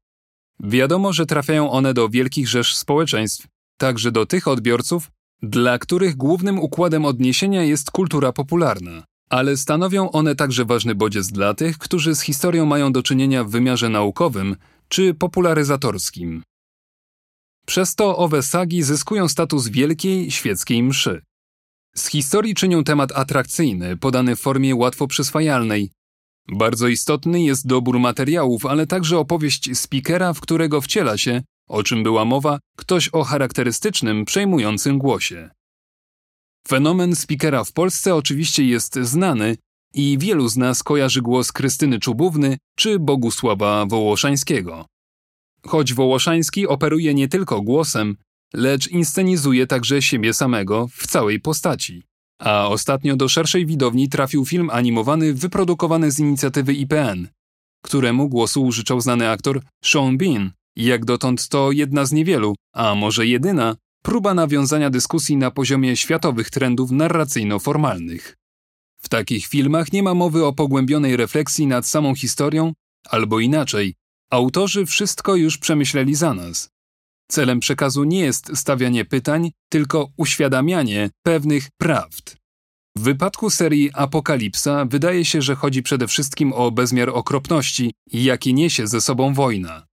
Wiadomo, 0.60 1.14
że 1.14 1.26
trafiają 1.26 1.72
one 1.72 1.94
do 1.94 2.10
wielkich 2.10 2.48
rzesz 2.48 2.76
społeczeństw, 2.76 3.48
także 3.78 4.12
do 4.12 4.26
tych 4.26 4.48
odbiorców, 4.48 5.12
dla 5.42 5.80
których 5.80 6.16
głównym 6.16 6.60
układem 6.60 7.06
odniesienia 7.06 7.64
jest 7.64 7.92
kultura 7.92 8.32
popularna. 8.32 9.04
Ale 9.30 9.58
stanowią 9.58 10.12
one 10.12 10.36
także 10.36 10.66
ważny 10.66 10.96
bodziec 10.96 11.28
dla 11.28 11.54
tych, 11.54 11.78
którzy 11.78 12.16
z 12.16 12.22
historią 12.22 12.66
mają 12.66 12.92
do 12.92 13.04
czynienia 13.04 13.44
w 13.44 13.50
wymiarze 13.50 13.90
naukowym 13.90 14.56
czy 14.90 15.14
popularyzatorskim. 15.14 16.44
Przez 17.70 17.96
to 17.96 18.18
owe 18.18 18.44
sagi 18.44 18.84
zyskują 18.84 19.28
status 19.28 19.68
wielkiej 19.68 20.32
świeckiej 20.32 20.84
mszy. 20.84 21.22
Z 21.96 22.08
historii 22.08 22.56
czynią 22.56 22.84
temat 22.84 23.12
atrakcyjny, 23.12 23.98
podany 23.98 24.36
w 24.36 24.40
formie 24.40 24.76
łatwo 24.76 25.08
przyswajalnej. 25.08 25.92
Bardzo 26.52 26.88
istotny 26.88 27.44
jest 27.44 27.68
dobór 27.68 28.00
materiałów, 28.00 28.66
ale 28.66 28.88
także 28.88 29.18
opowieść 29.18 29.78
speakera, 29.78 30.34
w 30.34 30.42
którego 30.42 30.82
wciela 30.82 31.18
się, 31.18 31.42
o 31.68 31.84
czym 31.84 32.04
była 32.04 32.26
mowa, 32.26 32.60
ktoś 32.78 33.10
o 33.10 33.24
charakterystycznym, 33.24 34.26
przejmującym 34.26 34.98
głosie. 34.98 35.50
Fenomen 36.68 37.16
speakera 37.16 37.64
w 37.64 37.74
Polsce 37.74 38.16
oczywiście 38.16 38.64
jest 38.64 38.96
znany 38.96 39.58
i 39.94 40.18
wielu 40.18 40.48
z 40.48 40.58
nas 40.58 40.84
kojarzy 40.84 41.22
głos 41.22 41.52
Krystyny 41.52 42.00
Czubówny 42.00 42.58
czy 42.78 43.00
Bogusława 43.00 43.86
Wołoszańskiego. 43.86 44.86
Choć 45.68 45.94
Wołoszański 45.94 46.68
operuje 46.68 47.14
nie 47.14 47.28
tylko 47.28 47.62
głosem, 47.62 48.16
lecz 48.54 48.88
inscenizuje 48.88 49.68
także 49.68 50.02
siebie 50.02 50.34
samego 50.34 50.88
w 50.92 51.08
całej 51.08 51.40
postaci. 51.40 52.04
A 52.42 52.68
ostatnio 52.68 53.16
do 53.16 53.30
szerszej 53.30 53.66
widowni 53.66 54.10
trafił 54.10 54.46
film 54.46 54.70
animowany 54.70 55.34
wyprodukowany 55.34 56.12
z 56.12 56.20
inicjatywy 56.20 56.74
IPN, 56.74 57.28
któremu 57.84 58.30
głosu 58.30 58.64
użyczał 58.64 59.02
znany 59.02 59.30
aktor 59.30 59.62
Sean 59.84 60.18
Bean. 60.18 60.52
Jak 60.76 61.06
dotąd 61.06 61.48
to 61.48 61.72
jedna 61.72 62.06
z 62.06 62.12
niewielu, 62.12 62.56
a 62.74 62.96
może 62.96 63.28
jedyna, 63.28 63.76
próba 64.04 64.34
nawiązania 64.34 64.90
dyskusji 64.90 65.38
na 65.38 65.52
poziomie 65.52 65.96
światowych 65.96 66.50
trendów 66.50 66.92
narracyjno-formalnych. 66.92 68.36
W 69.02 69.10
takich 69.10 69.46
filmach 69.46 69.94
nie 69.94 70.04
ma 70.04 70.14
mowy 70.14 70.46
o 70.46 70.54
pogłębionej 70.54 71.18
refleksji 71.18 71.68
nad 71.68 71.88
samą 71.88 72.16
historią, 72.16 72.74
albo 73.10 73.40
inaczej, 73.40 73.96
autorzy 74.30 74.86
wszystko 74.86 75.36
już 75.36 75.58
przemyśleli 75.58 76.16
za 76.16 76.34
nas. 76.34 76.70
Celem 77.32 77.60
przekazu 77.60 78.04
nie 78.04 78.20
jest 78.20 78.58
stawianie 78.58 79.06
pytań, 79.06 79.52
tylko 79.70 80.10
uświadamianie 80.18 81.10
pewnych 81.24 81.68
prawd. 81.78 82.38
W 82.98 83.02
wypadku 83.02 83.50
serii 83.50 83.90
Apokalipsa 83.94 84.86
wydaje 84.86 85.26
się, 85.26 85.42
że 85.42 85.56
chodzi 85.56 85.84
przede 85.84 86.08
wszystkim 86.08 86.54
o 86.54 86.72
bezmiar 86.72 87.10
okropności, 87.10 87.94
jaki 88.14 88.54
niesie 88.54 88.88
ze 88.88 89.02
sobą 89.02 89.34
wojna. 89.34 89.86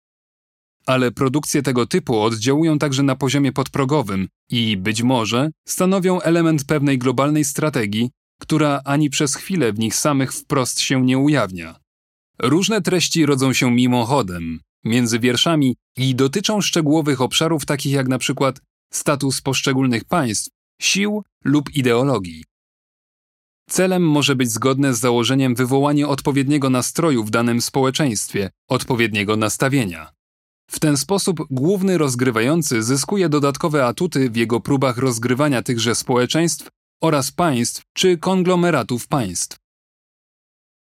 Ale 0.86 1.10
produkcje 1.10 1.62
tego 1.62 1.86
typu 1.86 2.20
oddziałują 2.20 2.78
także 2.78 3.02
na 3.02 3.16
poziomie 3.16 3.52
podprogowym 3.52 4.28
i 4.50 4.76
być 4.76 5.02
może 5.02 5.50
stanowią 5.68 6.20
element 6.20 6.64
pewnej 6.64 6.98
globalnej 6.98 7.44
strategii, 7.44 8.10
która 8.40 8.80
ani 8.84 9.10
przez 9.10 9.34
chwilę 9.34 9.72
w 9.72 9.78
nich 9.78 9.94
samych 9.94 10.32
wprost 10.32 10.80
się 10.80 11.04
nie 11.04 11.18
ujawnia. 11.18 11.85
Różne 12.38 12.82
treści 12.82 13.26
rodzą 13.26 13.52
się 13.52 13.70
mimochodem, 13.70 14.60
między 14.84 15.18
wierszami 15.18 15.76
i 15.96 16.14
dotyczą 16.14 16.60
szczegółowych 16.60 17.20
obszarów 17.20 17.64
takich 17.66 17.92
jak 17.92 18.08
na 18.08 18.18
przykład 18.18 18.60
status 18.92 19.40
poszczególnych 19.40 20.04
państw, 20.04 20.50
sił 20.82 21.22
lub 21.44 21.74
ideologii. 21.74 22.44
Celem 23.70 24.08
może 24.08 24.36
być 24.36 24.50
zgodne 24.50 24.94
z 24.94 25.00
założeniem 25.00 25.54
wywołanie 25.54 26.08
odpowiedniego 26.08 26.70
nastroju 26.70 27.24
w 27.24 27.30
danym 27.30 27.60
społeczeństwie, 27.60 28.50
odpowiedniego 28.68 29.36
nastawienia. 29.36 30.12
W 30.70 30.80
ten 30.80 30.96
sposób 30.96 31.40
główny 31.50 31.98
rozgrywający 31.98 32.82
zyskuje 32.82 33.28
dodatkowe 33.28 33.86
atuty 33.86 34.30
w 34.30 34.36
jego 34.36 34.60
próbach 34.60 34.98
rozgrywania 34.98 35.62
tychże 35.62 35.94
społeczeństw 35.94 36.68
oraz 37.02 37.32
państw 37.32 37.82
czy 37.94 38.18
konglomeratów 38.18 39.08
państw. 39.08 39.65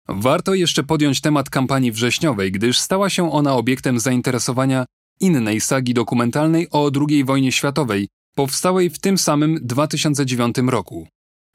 Warto 0.08 0.54
jeszcze 0.54 0.82
podjąć 0.82 1.20
temat 1.20 1.50
kampanii 1.50 1.92
wrześniowej, 1.92 2.52
gdyż 2.52 2.78
stała 2.78 3.10
się 3.10 3.32
ona 3.32 3.54
obiektem 3.54 4.00
zainteresowania 4.00 4.86
innej 5.20 5.60
sagi 5.60 5.94
dokumentalnej 5.94 6.70
o 6.70 6.90
II 7.08 7.24
wojnie 7.24 7.52
światowej, 7.52 8.08
powstałej 8.34 8.90
w 8.90 8.98
tym 8.98 9.18
samym 9.18 9.58
2009 9.62 10.56
roku. 10.66 11.08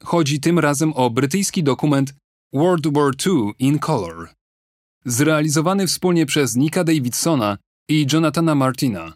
Chodzi 0.04 0.40
tym 0.40 0.58
razem 0.58 0.92
o 0.92 1.10
brytyjski 1.10 1.62
dokument 1.62 2.14
World 2.52 2.94
War 2.94 3.12
II 3.26 3.52
in 3.58 3.78
Color, 3.78 4.28
zrealizowany 5.04 5.86
wspólnie 5.86 6.26
przez 6.26 6.56
Nika 6.56 6.84
Davidsona 6.84 7.58
i 7.88 8.06
Jonathana 8.12 8.54
Martina. 8.54 9.12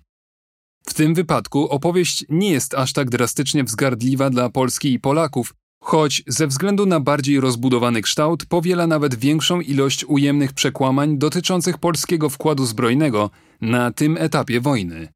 W 0.87 0.95
tym 0.95 1.15
wypadku 1.15 1.69
opowieść 1.69 2.25
nie 2.29 2.51
jest 2.51 2.75
aż 2.75 2.93
tak 2.93 3.11
drastycznie 3.11 3.65
wzgardliwa 3.65 4.31
dla 4.31 4.51
Polski 4.51 4.93
i 4.93 5.01
Polaków, 5.01 5.55
choć 5.81 6.23
ze 6.27 6.47
względu 6.47 6.87
na 6.87 7.01
bardziej 7.01 7.41
rozbudowany 7.41 8.03
kształt 8.03 8.47
powiela 8.47 8.87
nawet 8.87 9.15
większą 9.15 9.61
ilość 9.61 10.05
ujemnych 10.05 10.53
przekłamań 10.53 11.19
dotyczących 11.19 11.79
polskiego 11.79 12.31
wkładu 12.31 12.67
zbrojnego 12.67 13.31
na 13.61 13.93
tym 13.93 14.17
etapie 14.17 14.61
wojny. 14.61 15.09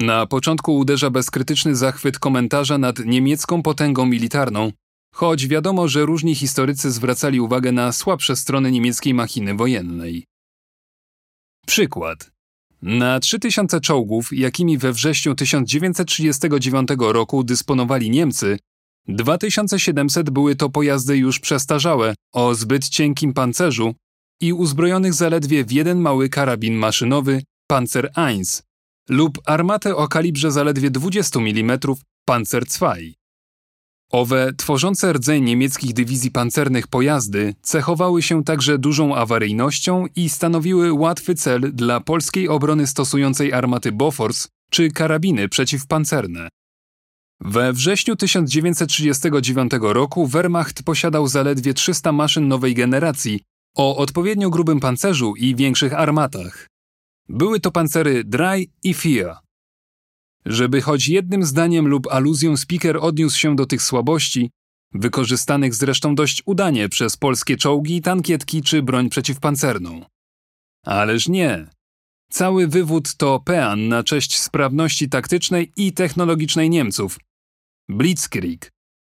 Na 0.00 0.26
początku 0.26 0.76
uderza 0.76 1.10
bezkrytyczny 1.10 1.76
zachwyt 1.76 2.18
komentarza 2.18 2.78
nad 2.78 2.98
niemiecką 2.98 3.62
potęgą 3.62 4.06
militarną, 4.06 4.72
choć 5.14 5.46
wiadomo, 5.46 5.88
że 5.88 6.06
różni 6.06 6.34
historycy 6.34 6.90
zwracali 6.90 7.40
uwagę 7.40 7.72
na 7.72 7.92
słabsze 7.92 8.36
strony 8.36 8.70
niemieckiej 8.70 9.14
machiny 9.14 9.54
wojennej. 9.54 10.24
Przykład. 11.66 12.30
Na 12.82 13.20
3000 13.20 13.80
czołgów, 13.80 14.32
jakimi 14.32 14.78
we 14.78 14.92
wrześniu 14.92 15.34
1939 15.34 16.88
roku 16.98 17.44
dysponowali 17.44 18.10
Niemcy, 18.10 18.58
2700 19.08 20.30
były 20.30 20.56
to 20.56 20.70
pojazdy 20.70 21.16
już 21.16 21.40
przestarzałe, 21.40 22.14
o 22.32 22.54
zbyt 22.54 22.88
cienkim 22.88 23.34
pancerzu 23.34 23.94
i 24.40 24.52
uzbrojonych 24.52 25.14
zaledwie 25.14 25.64
w 25.64 25.72
jeden 25.72 26.00
mały 26.00 26.28
karabin 26.28 26.74
maszynowy 26.74 27.42
Panzer 27.66 28.12
I 28.16 28.42
lub 29.08 29.38
armatę 29.46 29.96
o 29.96 30.08
kalibrze 30.08 30.52
zaledwie 30.52 30.90
20 30.90 31.40
mm 31.40 31.78
Panzer 32.26 32.64
II. 32.80 33.14
Owe 34.12 34.52
tworzące 34.56 35.12
rdzeń 35.12 35.44
niemieckich 35.44 35.92
dywizji 35.92 36.30
pancernych 36.30 36.86
pojazdy 36.86 37.54
cechowały 37.62 38.22
się 38.22 38.44
także 38.44 38.78
dużą 38.78 39.16
awaryjnością 39.16 40.06
i 40.16 40.28
stanowiły 40.28 40.92
łatwy 40.92 41.34
cel 41.34 41.72
dla 41.72 42.00
polskiej 42.00 42.48
obrony 42.48 42.86
stosującej 42.86 43.52
armaty 43.52 43.92
Bofors 43.92 44.48
czy 44.70 44.90
karabiny 44.90 45.48
przeciwpancerne. 45.48 46.48
We 47.44 47.72
wrześniu 47.72 48.16
1939 48.16 49.72
roku 49.80 50.26
Wehrmacht 50.26 50.82
posiadał 50.82 51.28
zaledwie 51.28 51.74
300 51.74 52.12
maszyn 52.12 52.48
nowej 52.48 52.74
generacji 52.74 53.40
o 53.76 53.96
odpowiednio 53.96 54.50
grubym 54.50 54.80
pancerzu 54.80 55.34
i 55.36 55.56
większych 55.56 55.94
armatach. 55.94 56.66
Były 57.28 57.60
to 57.60 57.70
pancery 57.70 58.24
Dry 58.24 58.66
i 58.82 58.94
Fia. 58.94 59.38
Żeby 60.46 60.82
choć 60.82 61.08
jednym 61.08 61.44
zdaniem 61.44 61.88
lub 61.88 62.06
aluzją 62.10 62.56
speaker 62.56 62.96
odniósł 63.00 63.38
się 63.38 63.56
do 63.56 63.66
tych 63.66 63.82
słabości, 63.82 64.50
wykorzystanych 64.92 65.74
zresztą 65.74 66.14
dość 66.14 66.42
udanie 66.46 66.88
przez 66.88 67.16
polskie 67.16 67.56
czołgi, 67.56 68.02
tankietki 68.02 68.62
czy 68.62 68.82
broń 68.82 69.08
przeciwpancerną. 69.08 70.04
Ależ 70.86 71.28
nie. 71.28 71.66
Cały 72.30 72.68
wywód 72.68 73.16
to 73.16 73.40
pean 73.40 73.88
na 73.88 74.02
cześć 74.02 74.38
sprawności 74.38 75.08
taktycznej 75.08 75.72
i 75.76 75.92
technologicznej 75.92 76.70
Niemców. 76.70 77.18
Blitzkrieg 77.88 78.70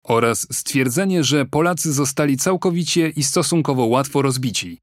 oraz 0.05 0.47
stwierdzenie, 0.53 1.25
że 1.25 1.47
Polacy 1.47 1.93
zostali 1.93 2.37
całkowicie 2.37 3.09
i 3.09 3.23
stosunkowo 3.23 3.87
łatwo 3.87 4.23
rozbici. 4.23 4.79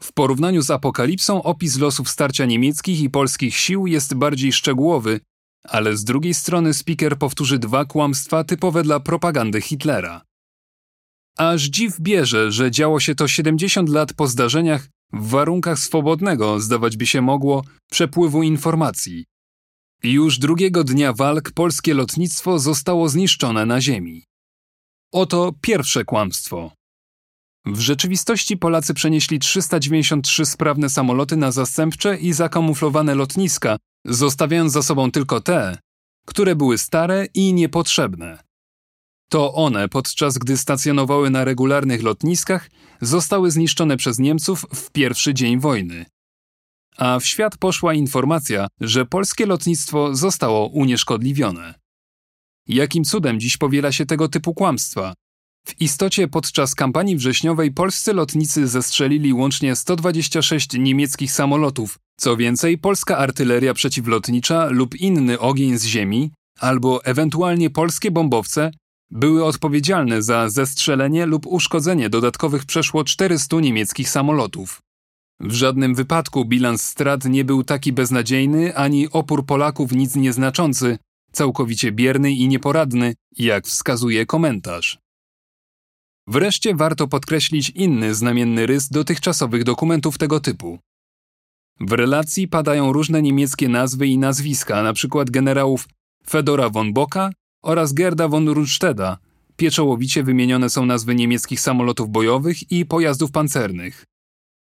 W 0.00 0.12
porównaniu 0.12 0.62
z 0.62 0.70
apokalipsą 0.70 1.42
opis 1.42 1.78
losów 1.78 2.10
starcia 2.10 2.44
niemieckich 2.44 3.00
i 3.00 3.10
polskich 3.10 3.56
sił 3.56 3.86
jest 3.86 4.14
bardziej 4.14 4.52
szczegółowy, 4.52 5.20
ale 5.64 5.96
z 5.96 6.04
drugiej 6.04 6.34
strony 6.34 6.74
speaker 6.74 7.18
powtórzy 7.18 7.58
dwa 7.58 7.84
kłamstwa 7.84 8.44
typowe 8.44 8.82
dla 8.82 9.00
propagandy 9.00 9.60
Hitlera. 9.60 10.22
Aż 11.38 11.62
dziw 11.62 12.00
bierze, 12.00 12.52
że 12.52 12.70
działo 12.70 13.00
się 13.00 13.14
to 13.14 13.28
70 13.28 13.88
lat 13.88 14.12
po 14.12 14.26
zdarzeniach 14.26 14.88
w 15.12 15.28
warunkach 15.28 15.78
swobodnego, 15.78 16.60
zdawać 16.60 16.96
by 16.96 17.06
się 17.06 17.22
mogło, 17.22 17.64
przepływu 17.90 18.42
informacji. 18.42 19.24
Już 20.06 20.38
drugiego 20.38 20.84
dnia 20.84 21.12
walk 21.12 21.50
polskie 21.50 21.94
lotnictwo 21.94 22.58
zostało 22.58 23.08
zniszczone 23.08 23.66
na 23.66 23.80
ziemi. 23.80 24.24
Oto 25.12 25.52
pierwsze 25.60 26.04
kłamstwo. 26.04 26.72
W 27.66 27.80
rzeczywistości 27.80 28.56
Polacy 28.56 28.94
przenieśli 28.94 29.38
393 29.38 30.46
sprawne 30.46 30.90
samoloty 30.90 31.36
na 31.36 31.52
zastępcze 31.52 32.16
i 32.16 32.32
zakamuflowane 32.32 33.14
lotniska, 33.14 33.76
zostawiając 34.04 34.72
za 34.72 34.82
sobą 34.82 35.10
tylko 35.10 35.40
te, 35.40 35.78
które 36.26 36.56
były 36.56 36.78
stare 36.78 37.26
i 37.34 37.54
niepotrzebne. 37.54 38.38
To 39.30 39.54
one, 39.54 39.88
podczas 39.88 40.38
gdy 40.38 40.56
stacjonowały 40.56 41.30
na 41.30 41.44
regularnych 41.44 42.02
lotniskach, 42.02 42.70
zostały 43.00 43.50
zniszczone 43.50 43.96
przez 43.96 44.18
Niemców 44.18 44.66
w 44.74 44.90
pierwszy 44.90 45.34
dzień 45.34 45.60
wojny. 45.60 46.06
A 46.98 47.18
w 47.18 47.26
świat 47.26 47.56
poszła 47.56 47.94
informacja, 47.94 48.68
że 48.80 49.06
polskie 49.06 49.46
lotnictwo 49.46 50.14
zostało 50.14 50.66
unieszkodliwione. 50.66 51.74
Jakim 52.68 53.04
cudem 53.04 53.40
dziś 53.40 53.56
powiela 53.56 53.92
się 53.92 54.06
tego 54.06 54.28
typu 54.28 54.54
kłamstwa, 54.54 55.14
w 55.66 55.80
istocie 55.80 56.28
podczas 56.28 56.74
kampanii 56.74 57.16
wrześniowej 57.16 57.72
polscy 57.72 58.12
lotnicy 58.12 58.68
zestrzelili 58.68 59.32
łącznie 59.32 59.76
126 59.76 60.72
niemieckich 60.78 61.32
samolotów. 61.32 61.98
Co 62.16 62.36
więcej, 62.36 62.78
polska 62.78 63.18
artyleria 63.18 63.74
przeciwlotnicza 63.74 64.66
lub 64.66 64.94
inny 64.94 65.38
ogień 65.38 65.78
z 65.78 65.84
ziemi, 65.84 66.30
albo 66.60 67.04
ewentualnie 67.04 67.70
polskie 67.70 68.10
bombowce, 68.10 68.70
były 69.10 69.44
odpowiedzialne 69.44 70.22
za 70.22 70.48
zestrzelenie 70.48 71.26
lub 71.26 71.46
uszkodzenie 71.46 72.10
dodatkowych 72.10 72.64
przeszło 72.64 73.04
400 73.04 73.60
niemieckich 73.60 74.10
samolotów. 74.10 74.80
W 75.40 75.52
żadnym 75.52 75.94
wypadku 75.94 76.44
bilans 76.44 76.82
strat 76.82 77.24
nie 77.24 77.44
był 77.44 77.64
taki 77.64 77.92
beznadziejny, 77.92 78.76
ani 78.76 79.10
opór 79.10 79.46
Polaków 79.46 79.92
nic 79.92 80.16
nieznaczący, 80.16 80.98
całkowicie 81.32 81.92
bierny 81.92 82.32
i 82.32 82.48
nieporadny, 82.48 83.14
jak 83.38 83.66
wskazuje 83.66 84.26
komentarz. 84.26 84.98
Wreszcie 86.26 86.74
warto 86.74 87.08
podkreślić 87.08 87.70
inny 87.70 88.14
znamienny 88.14 88.66
rys 88.66 88.88
dotychczasowych 88.88 89.64
dokumentów 89.64 90.18
tego 90.18 90.40
typu. 90.40 90.78
W 91.80 91.92
relacji 91.92 92.48
padają 92.48 92.92
różne 92.92 93.22
niemieckie 93.22 93.68
nazwy 93.68 94.06
i 94.06 94.18
nazwiska, 94.18 94.80
np. 94.80 95.24
generałów 95.24 95.88
Fedora 96.28 96.70
von 96.70 96.92
Bocka 96.92 97.30
oraz 97.62 97.92
Gerda 97.92 98.28
von 98.28 98.48
Rundstedta. 98.48 99.18
Pieczołowicie 99.56 100.22
wymienione 100.22 100.70
są 100.70 100.86
nazwy 100.86 101.14
niemieckich 101.14 101.60
samolotów 101.60 102.10
bojowych 102.10 102.72
i 102.72 102.86
pojazdów 102.86 103.30
pancernych. 103.30 104.04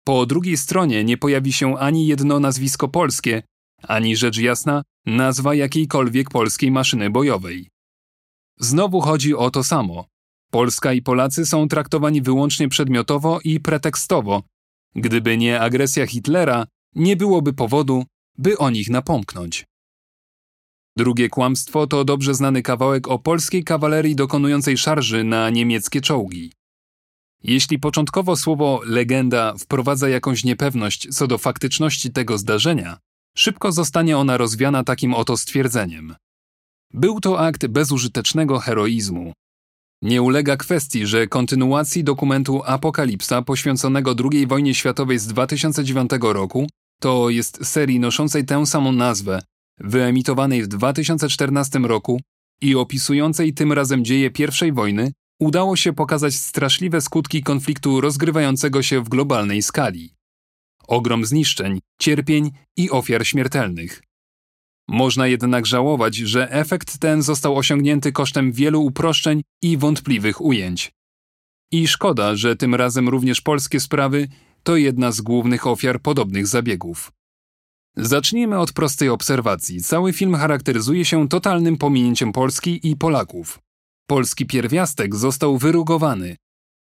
Po 0.03 0.25
drugiej 0.25 0.57
stronie 0.57 1.03
nie 1.03 1.17
pojawi 1.17 1.53
się 1.53 1.77
ani 1.77 2.07
jedno 2.07 2.39
nazwisko 2.39 2.87
polskie, 2.87 3.43
ani 3.83 4.15
rzecz 4.15 4.37
jasna 4.37 4.83
nazwa 5.05 5.55
jakiejkolwiek 5.55 6.29
polskiej 6.29 6.71
maszyny 6.71 7.09
bojowej. 7.09 7.69
Znowu 8.59 9.01
chodzi 9.01 9.35
o 9.35 9.51
to 9.51 9.63
samo. 9.63 10.05
Polska 10.51 10.93
i 10.93 11.01
Polacy 11.01 11.45
są 11.45 11.67
traktowani 11.67 12.21
wyłącznie 12.21 12.69
przedmiotowo 12.69 13.39
i 13.43 13.59
pretekstowo. 13.59 14.43
Gdyby 14.95 15.37
nie 15.37 15.61
agresja 15.61 16.07
Hitlera, 16.07 16.67
nie 16.95 17.15
byłoby 17.15 17.53
powodu, 17.53 18.05
by 18.37 18.57
o 18.57 18.69
nich 18.69 18.89
napomknąć. 18.89 19.65
Drugie 20.97 21.29
kłamstwo 21.29 21.87
to 21.87 22.05
dobrze 22.05 22.35
znany 22.35 22.61
kawałek 22.61 23.07
o 23.07 23.19
polskiej 23.19 23.63
kawalerii 23.63 24.15
dokonującej 24.15 24.77
szarży 24.77 25.23
na 25.23 25.49
niemieckie 25.49 26.01
czołgi. 26.01 26.51
Jeśli 27.43 27.79
początkowo 27.79 28.35
słowo 28.35 28.81
legenda 28.85 29.53
wprowadza 29.57 30.09
jakąś 30.09 30.43
niepewność 30.43 31.07
co 31.15 31.27
do 31.27 31.37
faktyczności 31.37 32.11
tego 32.11 32.37
zdarzenia, 32.37 32.97
szybko 33.37 33.71
zostanie 33.71 34.17
ona 34.17 34.37
rozwiana 34.37 34.83
takim 34.83 35.13
oto 35.13 35.37
stwierdzeniem. 35.37 36.15
Był 36.93 37.19
to 37.19 37.39
akt 37.39 37.67
bezużytecznego 37.67 38.59
heroizmu, 38.59 39.33
nie 40.01 40.21
ulega 40.21 40.57
kwestii, 40.57 41.07
że 41.07 41.27
kontynuacji 41.27 42.03
dokumentu 42.03 42.61
Apokalipsa 42.65 43.41
poświęconego 43.41 44.15
II 44.31 44.47
wojnie 44.47 44.75
światowej 44.75 45.19
z 45.19 45.27
2009 45.27 46.11
roku, 46.21 46.67
to 46.99 47.29
jest 47.29 47.65
serii 47.65 47.99
noszącej 47.99 48.45
tę 48.45 48.65
samą 48.65 48.91
nazwę, 48.91 49.41
wyemitowanej 49.79 50.63
w 50.63 50.67
2014 50.67 51.79
roku 51.79 52.21
i 52.61 52.75
opisującej 52.75 53.53
tym 53.53 53.73
razem 53.73 54.05
dzieje 54.05 54.29
I 54.67 54.71
wojny, 54.71 55.11
udało 55.41 55.75
się 55.75 55.93
pokazać 55.93 56.35
straszliwe 56.35 57.01
skutki 57.01 57.43
konfliktu 57.43 58.01
rozgrywającego 58.01 58.83
się 58.83 59.03
w 59.03 59.09
globalnej 59.09 59.61
skali. 59.61 60.13
Ogrom 60.87 61.25
zniszczeń, 61.25 61.79
cierpień 61.99 62.51
i 62.77 62.89
ofiar 62.89 63.27
śmiertelnych. 63.27 64.03
Można 64.87 65.27
jednak 65.27 65.65
żałować, 65.65 66.15
że 66.15 66.51
efekt 66.51 66.97
ten 66.97 67.21
został 67.21 67.57
osiągnięty 67.57 68.11
kosztem 68.11 68.51
wielu 68.51 68.81
uproszczeń 68.81 69.41
i 69.61 69.77
wątpliwych 69.77 70.41
ujęć. 70.41 70.91
I 71.71 71.87
szkoda, 71.87 72.35
że 72.35 72.55
tym 72.55 72.75
razem 72.75 73.09
również 73.09 73.41
polskie 73.41 73.79
sprawy 73.79 74.27
to 74.63 74.75
jedna 74.75 75.11
z 75.11 75.21
głównych 75.21 75.67
ofiar 75.67 76.01
podobnych 76.01 76.47
zabiegów. 76.47 77.11
Zacznijmy 77.97 78.59
od 78.59 78.73
prostej 78.73 79.09
obserwacji. 79.09 79.83
Cały 79.83 80.13
film 80.13 80.35
charakteryzuje 80.35 81.05
się 81.05 81.29
totalnym 81.29 81.77
pominięciem 81.77 82.31
Polski 82.31 82.89
i 82.89 82.95
Polaków. 82.95 83.59
Polski 84.11 84.45
pierwiastek 84.45 85.15
został 85.15 85.57
wyrugowany. 85.57 86.35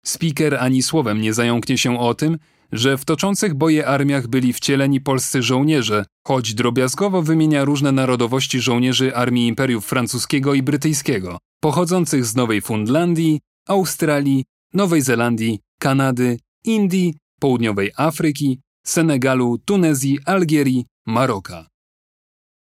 Speaker 0.06 0.54
ani 0.54 0.82
słowem 0.82 1.20
nie 1.20 1.34
zająknie 1.34 1.78
się 1.78 2.00
o 2.00 2.14
tym, 2.14 2.38
że 2.72 2.98
w 2.98 3.04
toczących 3.04 3.54
boje 3.54 3.86
armiach 3.86 4.26
byli 4.26 4.52
wcieleni 4.52 5.00
polscy 5.00 5.42
żołnierze, 5.42 6.04
choć 6.26 6.54
drobiazgowo 6.54 7.22
wymienia 7.22 7.64
różne 7.64 7.92
narodowości 7.92 8.60
żołnierzy 8.60 9.16
armii 9.16 9.48
Imperiów 9.48 9.86
Francuskiego 9.86 10.54
i 10.54 10.62
Brytyjskiego, 10.62 11.38
pochodzących 11.60 12.24
z 12.24 12.34
Nowej 12.36 12.60
Fundlandii, 12.60 13.40
Australii, 13.68 14.44
Nowej 14.74 15.02
Zelandii, 15.02 15.60
Kanady, 15.78 16.38
Indii, 16.64 17.14
Południowej 17.40 17.90
Afryki, 17.96 18.60
Senegalu, 18.86 19.58
Tunezji, 19.58 20.18
Algierii, 20.26 20.86
Maroka. 21.06 21.66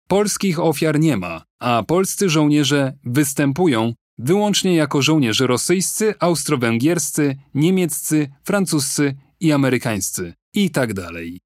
Polskich 0.09 0.61
ofiar 0.61 1.01
nie 1.01 1.17
ma, 1.17 1.43
a 1.59 1.83
polscy 1.83 2.29
żołnierze 2.29 2.93
występują 3.05 3.93
wyłącznie 4.23 4.75
jako 4.75 5.03
żołnierze 5.03 5.47
rosyjscy, 5.47 6.15
austro-węgierscy, 6.19 7.37
niemieccy, 7.55 8.29
francuscy 8.45 9.17
i 9.41 9.53
amerykańscy 9.53 10.35
i 10.55 10.71
tak 10.71 10.95
dalej. 10.95 11.41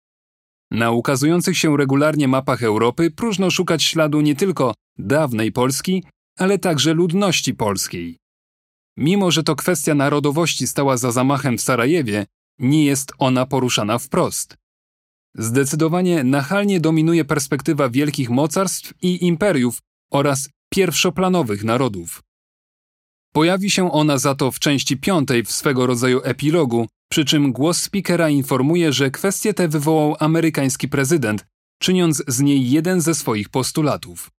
Na 0.71 0.91
ukazujących 0.91 1.59
się 1.59 1.77
regularnie 1.77 2.29
mapach 2.29 2.63
Europy 2.63 3.11
próżno 3.11 3.51
szukać 3.51 3.83
śladu 3.83 4.21
nie 4.21 4.37
tylko 4.37 4.75
dawnej 4.99 5.53
Polski, 5.53 6.05
ale 6.39 6.59
także 6.59 6.95
ludności 6.95 7.55
polskiej. 7.55 8.19
Mimo, 8.97 9.31
że 9.31 9.43
to 9.43 9.57
kwestia 9.57 9.95
narodowości 9.95 10.67
stała 10.67 10.97
za 10.97 11.13
zamachem 11.13 11.59
w 11.59 11.61
Sarajewie, 11.61 12.27
nie 12.59 12.85
jest 12.85 13.13
ona 13.19 13.47
poruszana 13.47 13.99
wprost. 13.99 14.57
Zdecydowanie 15.35 16.25
nachalnie 16.25 16.81
dominuje 16.81 17.25
perspektywa 17.25 17.89
wielkich 17.89 18.31
mocarstw 18.31 18.93
i 19.03 19.27
imperiów 19.27 19.79
oraz 20.13 20.49
pierwszoplanowych 20.73 21.65
narodów. 21.65 22.24
Pojawi 23.37 23.71
się 23.71 23.93
ona 23.93 24.19
za 24.19 24.35
to 24.35 24.51
w 24.51 24.59
części 24.59 24.97
piątej 24.97 25.45
w 25.45 25.53
swego 25.53 25.87
rodzaju 25.87 26.21
epilogu, 26.25 26.87
przy 27.11 27.25
czym 27.25 27.53
głos 27.53 27.83
speakera 27.83 28.29
informuje, 28.29 28.93
że 28.93 29.11
kwestię 29.11 29.55
tę 29.55 29.69
wywołał 29.69 30.17
amerykański 30.21 30.89
prezydent, 30.89 31.47
czyniąc 31.79 32.23
z 32.29 32.41
niej 32.41 32.71
jeden 32.71 33.01
ze 33.01 33.15
swoich 33.15 33.49
postulatów. 33.49 34.31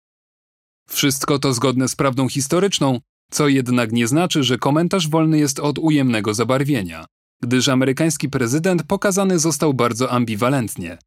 Wszystko 0.90 1.40
to 1.40 1.54
zgodne 1.54 1.88
z 1.88 1.96
prawdą 1.96 2.30
historyczną, 2.30 3.00
co 3.32 3.48
jednak 3.48 3.92
nie 3.92 4.08
znaczy, 4.08 4.44
że 4.44 4.58
komentarz 4.58 5.08
wolny 5.08 5.38
jest 5.38 5.60
od 5.60 5.80
ujemnego 5.80 6.34
zabarwienia, 6.34 7.06
gdyż 7.44 7.68
amerykański 7.68 8.30
prezydent 8.30 8.84
pokazany 8.84 9.40
został 9.40 9.74
bardzo 9.74 10.12
ambiwalentnie. 10.12 10.98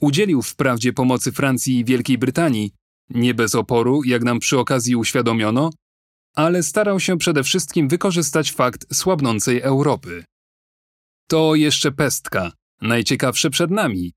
Udzielił 0.00 0.42
wprawdzie 0.42 0.92
pomocy 0.92 1.32
Francji 1.32 1.78
i 1.78 1.84
Wielkiej 1.84 2.18
Brytanii, 2.18 2.72
nie 3.10 3.34
bez 3.34 3.54
oporu, 3.54 4.04
jak 4.04 4.22
nam 4.22 4.38
przy 4.38 4.58
okazji 4.58 4.96
uświadomiono, 4.96 5.70
ale 6.36 6.62
starał 6.62 7.00
się 7.00 7.18
przede 7.18 7.44
wszystkim 7.44 7.88
wykorzystać 7.88 8.52
fakt 8.52 8.94
słabnącej 8.94 9.60
Europy. 9.60 10.24
To 11.28 11.54
jeszcze 11.54 11.92
pestka, 11.92 12.52
najciekawsze 12.80 13.50
przed 13.50 13.70
nami. 13.70 14.12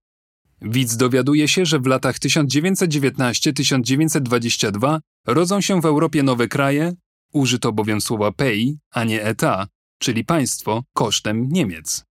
Widz 0.61 0.95
dowiaduje 0.95 1.47
się, 1.47 1.65
że 1.65 1.79
w 1.79 1.85
latach 1.85 2.19
1919-1922 2.19 4.99
rodzą 5.27 5.61
się 5.61 5.81
w 5.81 5.85
Europie 5.85 6.23
nowe 6.23 6.47
kraje, 6.47 6.93
użyto 7.33 7.71
bowiem 7.71 8.01
słowa 8.01 8.31
pay, 8.31 8.77
a 8.91 9.03
nie 9.03 9.23
eta, 9.23 9.67
czyli 9.99 10.25
państwo, 10.25 10.83
kosztem 10.93 11.49
Niemiec. 11.49 12.05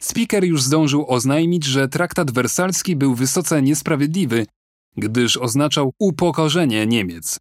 Speaker 0.00 0.44
już 0.44 0.62
zdążył 0.62 1.06
oznajmić, 1.08 1.64
że 1.64 1.88
traktat 1.88 2.30
wersalski 2.30 2.96
był 2.96 3.14
wysoce 3.14 3.62
niesprawiedliwy, 3.62 4.46
gdyż 4.96 5.36
oznaczał 5.36 5.92
upokorzenie 5.98 6.86
Niemiec. 6.86 7.38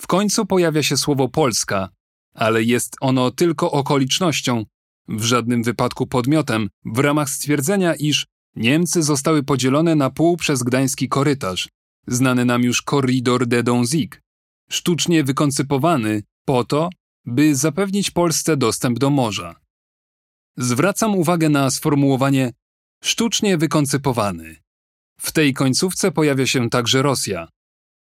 W 0.00 0.06
końcu 0.06 0.46
pojawia 0.46 0.82
się 0.82 0.96
słowo 0.96 1.28
Polska, 1.28 1.88
ale 2.34 2.62
jest 2.62 2.96
ono 3.00 3.30
tylko 3.30 3.70
okolicznością, 3.70 4.64
w 5.08 5.22
żadnym 5.22 5.62
wypadku 5.62 6.06
podmiotem, 6.06 6.68
w 6.84 6.98
ramach 6.98 7.30
stwierdzenia, 7.30 7.94
iż 7.94 8.26
Niemcy 8.56 9.02
zostały 9.02 9.42
podzielone 9.42 9.94
na 9.94 10.10
pół 10.10 10.36
przez 10.36 10.62
gdański 10.62 11.08
korytarz, 11.08 11.68
znany 12.06 12.44
nam 12.44 12.62
już 12.62 12.82
Corridor 12.82 13.46
de 13.46 13.62
Donzig, 13.62 14.22
sztucznie 14.70 15.24
wykoncypowany 15.24 16.22
po 16.44 16.64
to, 16.64 16.90
by 17.24 17.54
zapewnić 17.54 18.10
Polsce 18.10 18.56
dostęp 18.56 18.98
do 18.98 19.10
morza. 19.10 19.60
Zwracam 20.56 21.14
uwagę 21.14 21.48
na 21.48 21.70
sformułowanie 21.70 22.52
sztucznie 23.04 23.58
wykoncypowany. 23.58 24.56
W 25.20 25.32
tej 25.32 25.54
końcówce 25.54 26.12
pojawia 26.12 26.46
się 26.46 26.70
także 26.70 27.02
Rosja. 27.02 27.48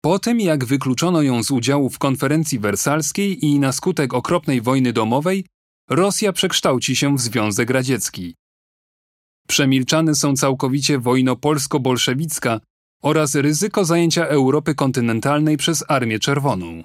Po 0.05 0.19
tym, 0.19 0.41
jak 0.41 0.65
wykluczono 0.65 1.23
ją 1.23 1.43
z 1.43 1.51
udziału 1.51 1.91
w 1.91 1.99
konferencji 1.99 2.59
wersalskiej 2.59 3.45
i 3.45 3.59
na 3.59 3.73
skutek 3.73 4.15
okropnej 4.15 4.61
wojny 4.61 4.93
domowej, 4.93 5.47
Rosja 5.91 6.33
przekształci 6.33 6.97
się 6.97 7.17
w 7.17 7.21
Związek 7.21 7.71
Radziecki. 7.71 8.35
Przemilczane 9.49 10.15
są 10.15 10.37
całkowicie 10.37 10.99
wojna 10.99 11.37
polsko-bolszewicka 11.37 12.61
oraz 13.03 13.35
ryzyko 13.35 13.85
zajęcia 13.85 14.27
Europy 14.27 14.75
kontynentalnej 14.75 15.57
przez 15.57 15.85
Armię 15.89 16.19
Czerwoną. 16.19 16.85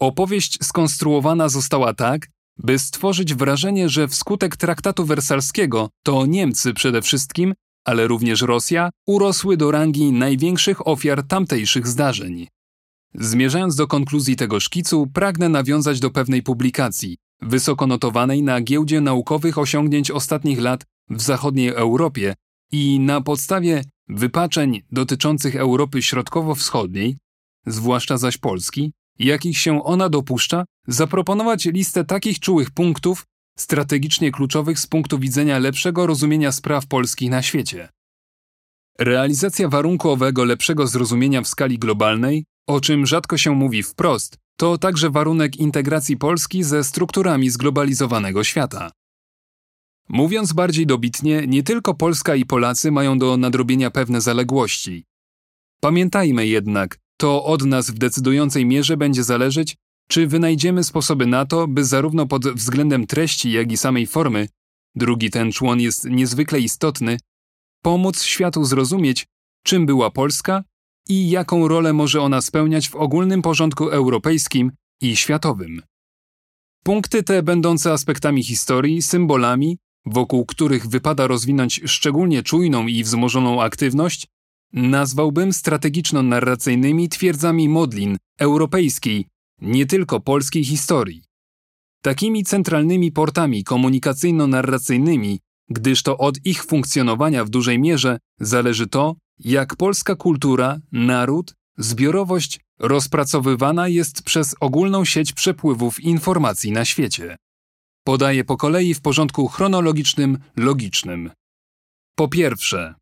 Opowieść 0.00 0.58
skonstruowana 0.64 1.48
została 1.48 1.94
tak, 1.94 2.28
by 2.58 2.78
stworzyć 2.78 3.34
wrażenie, 3.34 3.88
że 3.88 4.08
wskutek 4.08 4.56
traktatu 4.56 5.04
wersalskiego 5.04 5.90
to 6.04 6.26
Niemcy 6.26 6.74
przede 6.74 7.02
wszystkim, 7.02 7.54
ale 7.84 8.06
również 8.06 8.42
Rosja, 8.42 8.90
urosły 9.06 9.56
do 9.56 9.70
rangi 9.70 10.12
największych 10.12 10.88
ofiar 10.88 11.22
tamtejszych 11.22 11.88
zdarzeń. 11.88 12.46
Zmierzając 13.14 13.76
do 13.76 13.86
konkluzji 13.86 14.36
tego 14.36 14.60
szkicu, 14.60 15.06
pragnę 15.06 15.48
nawiązać 15.48 16.00
do 16.00 16.10
pewnej 16.10 16.42
publikacji, 16.42 17.16
wysoko 17.42 17.86
notowanej 17.86 18.42
na 18.42 18.60
giełdzie 18.60 19.00
naukowych 19.00 19.58
osiągnięć 19.58 20.10
ostatnich 20.10 20.60
lat 20.60 20.84
w 21.10 21.20
zachodniej 21.20 21.68
Europie 21.68 22.34
i 22.72 23.00
na 23.00 23.20
podstawie 23.20 23.84
wypaczeń 24.08 24.82
dotyczących 24.90 25.56
Europy 25.56 26.02
Środkowo-Wschodniej, 26.02 27.16
zwłaszcza 27.66 28.18
zaś 28.18 28.38
Polski, 28.38 28.92
jakich 29.18 29.58
się 29.58 29.84
ona 29.84 30.08
dopuszcza, 30.08 30.64
zaproponować 30.88 31.64
listę 31.64 32.04
takich 32.04 32.40
czułych 32.40 32.70
punktów, 32.70 33.24
strategicznie 33.58 34.32
kluczowych 34.32 34.78
z 34.78 34.86
punktu 34.86 35.18
widzenia 35.18 35.58
lepszego 35.58 36.06
rozumienia 36.06 36.52
spraw 36.52 36.86
polskich 36.86 37.30
na 37.30 37.42
świecie. 37.42 37.88
Realizacja 38.98 39.68
warunku 39.68 40.10
owego 40.10 40.44
lepszego 40.44 40.86
zrozumienia 40.86 41.42
w 41.42 41.48
skali 41.48 41.78
globalnej, 41.78 42.44
o 42.66 42.80
czym 42.80 43.06
rzadko 43.06 43.38
się 43.38 43.50
mówi 43.50 43.82
wprost, 43.82 44.38
to 44.56 44.78
także 44.78 45.10
warunek 45.10 45.56
integracji 45.56 46.16
Polski 46.16 46.62
ze 46.62 46.84
strukturami 46.84 47.50
zglobalizowanego 47.50 48.44
świata. 48.44 48.90
Mówiąc 50.08 50.52
bardziej 50.52 50.86
dobitnie, 50.86 51.46
nie 51.46 51.62
tylko 51.62 51.94
Polska 51.94 52.34
i 52.34 52.44
Polacy 52.44 52.90
mają 52.90 53.18
do 53.18 53.36
nadrobienia 53.36 53.90
pewne 53.90 54.20
zaległości. 54.20 55.04
Pamiętajmy 55.80 56.46
jednak, 56.46 56.98
to 57.16 57.44
od 57.44 57.64
nas 57.64 57.90
w 57.90 57.98
decydującej 57.98 58.66
mierze 58.66 58.96
będzie 58.96 59.24
zależeć, 59.24 59.76
czy 60.08 60.26
wynajdziemy 60.26 60.84
sposoby 60.84 61.26
na 61.26 61.46
to, 61.46 61.68
by 61.68 61.84
zarówno 61.84 62.26
pod 62.26 62.48
względem 62.48 63.06
treści, 63.06 63.52
jak 63.52 63.72
i 63.72 63.76
samej 63.76 64.06
formy, 64.06 64.48
drugi 64.94 65.30
ten 65.30 65.52
człon 65.52 65.80
jest 65.80 66.04
niezwykle 66.04 66.60
istotny, 66.60 67.18
pomóc 67.82 68.22
światu 68.22 68.64
zrozumieć, 68.64 69.26
czym 69.64 69.86
była 69.86 70.10
Polska 70.10 70.64
i 71.08 71.30
jaką 71.30 71.68
rolę 71.68 71.92
może 71.92 72.20
ona 72.20 72.40
spełniać 72.40 72.88
w 72.88 72.96
ogólnym 72.96 73.42
porządku 73.42 73.88
europejskim 73.88 74.72
i 75.00 75.16
światowym. 75.16 75.82
Punkty 76.84 77.22
te, 77.22 77.42
będące 77.42 77.92
aspektami 77.92 78.42
historii, 78.42 79.02
symbolami, 79.02 79.78
wokół 80.06 80.46
których 80.46 80.86
wypada 80.86 81.26
rozwinąć 81.26 81.80
szczególnie 81.86 82.42
czujną 82.42 82.86
i 82.86 83.04
wzmożoną 83.04 83.62
aktywność, 83.62 84.26
nazwałbym 84.72 85.52
strategiczno-narracyjnymi 85.52 87.08
twierdzami 87.08 87.68
modlin 87.68 88.16
europejskiej, 88.38 89.26
nie 89.60 89.86
tylko 89.86 90.20
polskiej 90.20 90.64
historii. 90.64 91.22
Takimi 92.02 92.44
centralnymi 92.44 93.12
portami 93.12 93.64
komunikacyjno-narracyjnymi, 93.64 95.38
gdyż 95.68 96.02
to 96.02 96.18
od 96.18 96.46
ich 96.46 96.64
funkcjonowania 96.64 97.44
w 97.44 97.48
dużej 97.48 97.78
mierze 97.78 98.18
zależy 98.40 98.86
to, 98.86 99.14
jak 99.38 99.76
polska 99.76 100.16
kultura, 100.16 100.78
naród, 100.92 101.54
zbiorowość 101.78 102.60
rozpracowywana 102.78 103.88
jest 103.88 104.22
przez 104.22 104.54
ogólną 104.60 105.04
sieć 105.04 105.32
przepływów 105.32 106.00
informacji 106.00 106.72
na 106.72 106.84
świecie. 106.84 107.36
Podaję 108.04 108.44
po 108.44 108.56
kolei 108.56 108.94
w 108.94 109.00
porządku 109.00 109.48
chronologicznym, 109.48 110.38
logicznym. 110.56 111.30
Po 112.16 112.28
pierwsze, 112.28 112.94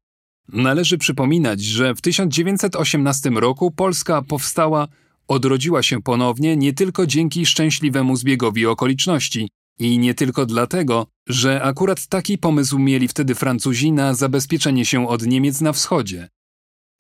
należy 0.48 0.98
przypominać, 0.98 1.60
że 1.60 1.94
w 1.94 2.00
1918 2.00 3.30
roku 3.30 3.70
Polska 3.70 4.22
powstała, 4.22 4.88
odrodziła 5.28 5.82
się 5.82 6.02
ponownie 6.02 6.56
nie 6.56 6.72
tylko 6.72 7.06
dzięki 7.06 7.46
szczęśliwemu 7.46 8.16
zbiegowi 8.16 8.66
okoliczności 8.66 9.48
i 9.78 9.98
nie 9.98 10.14
tylko 10.14 10.46
dlatego, 10.46 11.06
że 11.28 11.62
akurat 11.62 12.06
taki 12.06 12.38
pomysł 12.38 12.78
mieli 12.78 13.08
wtedy 13.08 13.35
Francuzi 13.35 13.92
na 13.92 14.14
zabezpieczenie 14.14 14.85
się 14.85 15.08
od 15.08 15.26
Niemiec 15.26 15.61
na 15.61 15.72
wschodzie. 15.72 16.28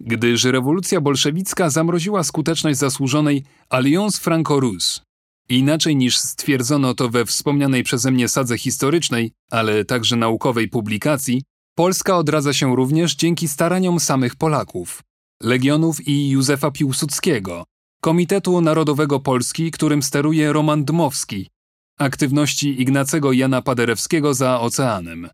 Gdyż 0.00 0.44
rewolucja 0.44 1.00
bolszewicka 1.00 1.70
zamroziła 1.70 2.24
skuteczność 2.24 2.78
zasłużonej 2.78 3.44
Alliance 3.68 4.20
Franco-Russe. 4.20 5.00
Inaczej 5.48 5.96
niż 5.96 6.18
stwierdzono 6.18 6.94
to 6.94 7.08
we 7.08 7.24
wspomnianej 7.24 7.82
przeze 7.82 8.10
mnie 8.10 8.28
sadze 8.28 8.58
historycznej, 8.58 9.32
ale 9.50 9.84
także 9.84 10.16
naukowej 10.16 10.68
publikacji, 10.68 11.42
Polska 11.74 12.16
odradza 12.16 12.52
się 12.52 12.76
również 12.76 13.14
dzięki 13.14 13.48
staraniom 13.48 14.00
samych 14.00 14.36
Polaków, 14.36 15.02
Legionów 15.42 16.08
i 16.08 16.28
Józefa 16.28 16.70
Piłsudskiego, 16.70 17.64
Komitetu 18.04 18.60
Narodowego 18.60 19.20
Polski, 19.20 19.70
którym 19.70 20.02
steruje 20.02 20.52
Roman 20.52 20.84
Dmowski, 20.84 21.50
aktywności 21.98 22.82
Ignacego 22.82 23.32
Jana 23.32 23.62
Paderewskiego 23.62 24.34
za 24.34 24.60
oceanem. 24.60 25.28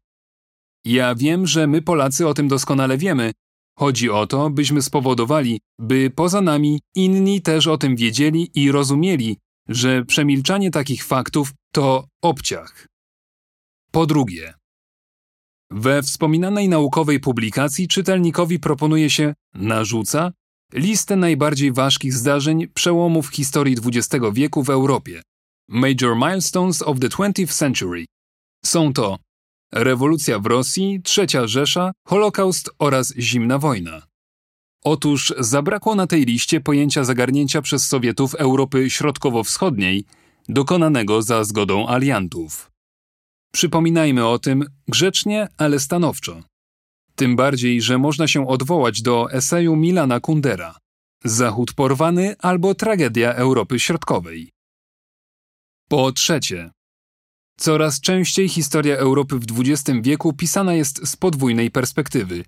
Ja 0.85 1.15
wiem, 1.15 1.47
że 1.47 1.67
my 1.67 1.83
Polacy 1.83 2.27
o 2.27 2.35
tym 2.35 2.49
doskonale 2.49 2.99
wiemy. 2.99 3.33
Chodzi 3.79 4.11
o 4.11 4.27
to, 4.27 4.51
byśmy 4.51 4.83
spowodowali, 4.83 5.61
by 5.79 6.11
poza 6.11 6.41
nami 6.41 6.81
inni 6.95 7.43
też 7.43 7.67
o 7.67 7.79
tym 7.79 7.97
wiedzieli 7.97 8.51
i 8.55 8.73
rozumieli, 8.73 9.37
że 9.69 10.05
przemilczanie 10.05 10.71
takich 10.71 11.05
faktów 11.05 11.53
to 11.73 12.05
obciach. 12.23 12.87
Po 13.91 14.07
drugie, 14.07 14.55
we 15.71 16.03
wspominanej 16.03 16.69
naukowej 16.69 17.21
publikacji 17.21 17.89
czytelnikowi 17.89 18.59
proponuje 18.59 19.11
się, 19.11 19.35
narzuca, 19.55 20.33
listę 20.73 21.17
najbardziej 21.17 21.73
ważkich 21.73 22.15
zdarzeń 22.15 22.69
przełomów 22.69 23.29
historii 23.29 23.77
XX 23.85 24.25
wieku 24.33 24.63
w 24.63 24.71
Europie. 24.71 25.23
Major 25.69 26.17
Milestones 26.17 26.83
of 26.83 27.01
the 27.01 27.09
20th 27.09 27.53
Century. 27.53 28.05
Są 28.65 28.93
to 28.93 29.19
rewolucja 29.73 30.39
w 30.39 30.47
Rosji, 30.47 31.01
Trzecia 31.03 31.47
Rzesza, 31.47 31.93
Holokaust 32.07 32.71
oraz 32.79 33.15
Zimna 33.19 33.59
Wojna. 33.59 34.03
Otóż 34.85 35.35
zabrakło 35.39 35.95
na 35.95 36.07
tej 36.07 36.25
liście 36.25 36.61
pojęcia 36.61 37.05
zagarnięcia 37.05 37.63
przez 37.63 37.87
Sowietów 37.87 38.35
Europy 38.35 38.91
Środkowo-Wschodniej, 38.91 40.05
dokonanego 40.49 41.23
za 41.23 41.45
zgodą 41.45 41.89
aliantów. 41.89 42.71
Przypominajmy 43.53 44.27
o 44.27 44.39
tym 44.39 44.65
grzecznie, 44.89 45.49
ale 45.57 45.81
stanowczo. 45.81 46.43
Tym 47.19 47.37
bardziej, 47.37 47.83
że 47.83 47.99
można 47.99 48.29
się 48.29 48.49
odwołać 48.49 49.03
do 49.03 49.33
eseju 49.33 49.77
Milana 49.77 50.21
Kundera 50.21 50.79
Zachód 51.25 51.73
porwany 51.73 52.37
albo 52.39 52.75
tragedia 52.75 53.35
Europy 53.35 53.81
Środkowej. 53.81 54.51
Po 55.89 56.13
trzecie, 56.13 56.71
coraz 57.57 58.01
częściej 58.01 58.49
historia 58.49 58.97
Europy 58.97 59.39
w 59.39 59.45
XX 59.61 59.99
wieku 60.03 60.33
pisana 60.33 60.75
jest 60.75 61.09
z 61.09 61.17
podwójnej 61.17 61.71
perspektywy 61.71 62.45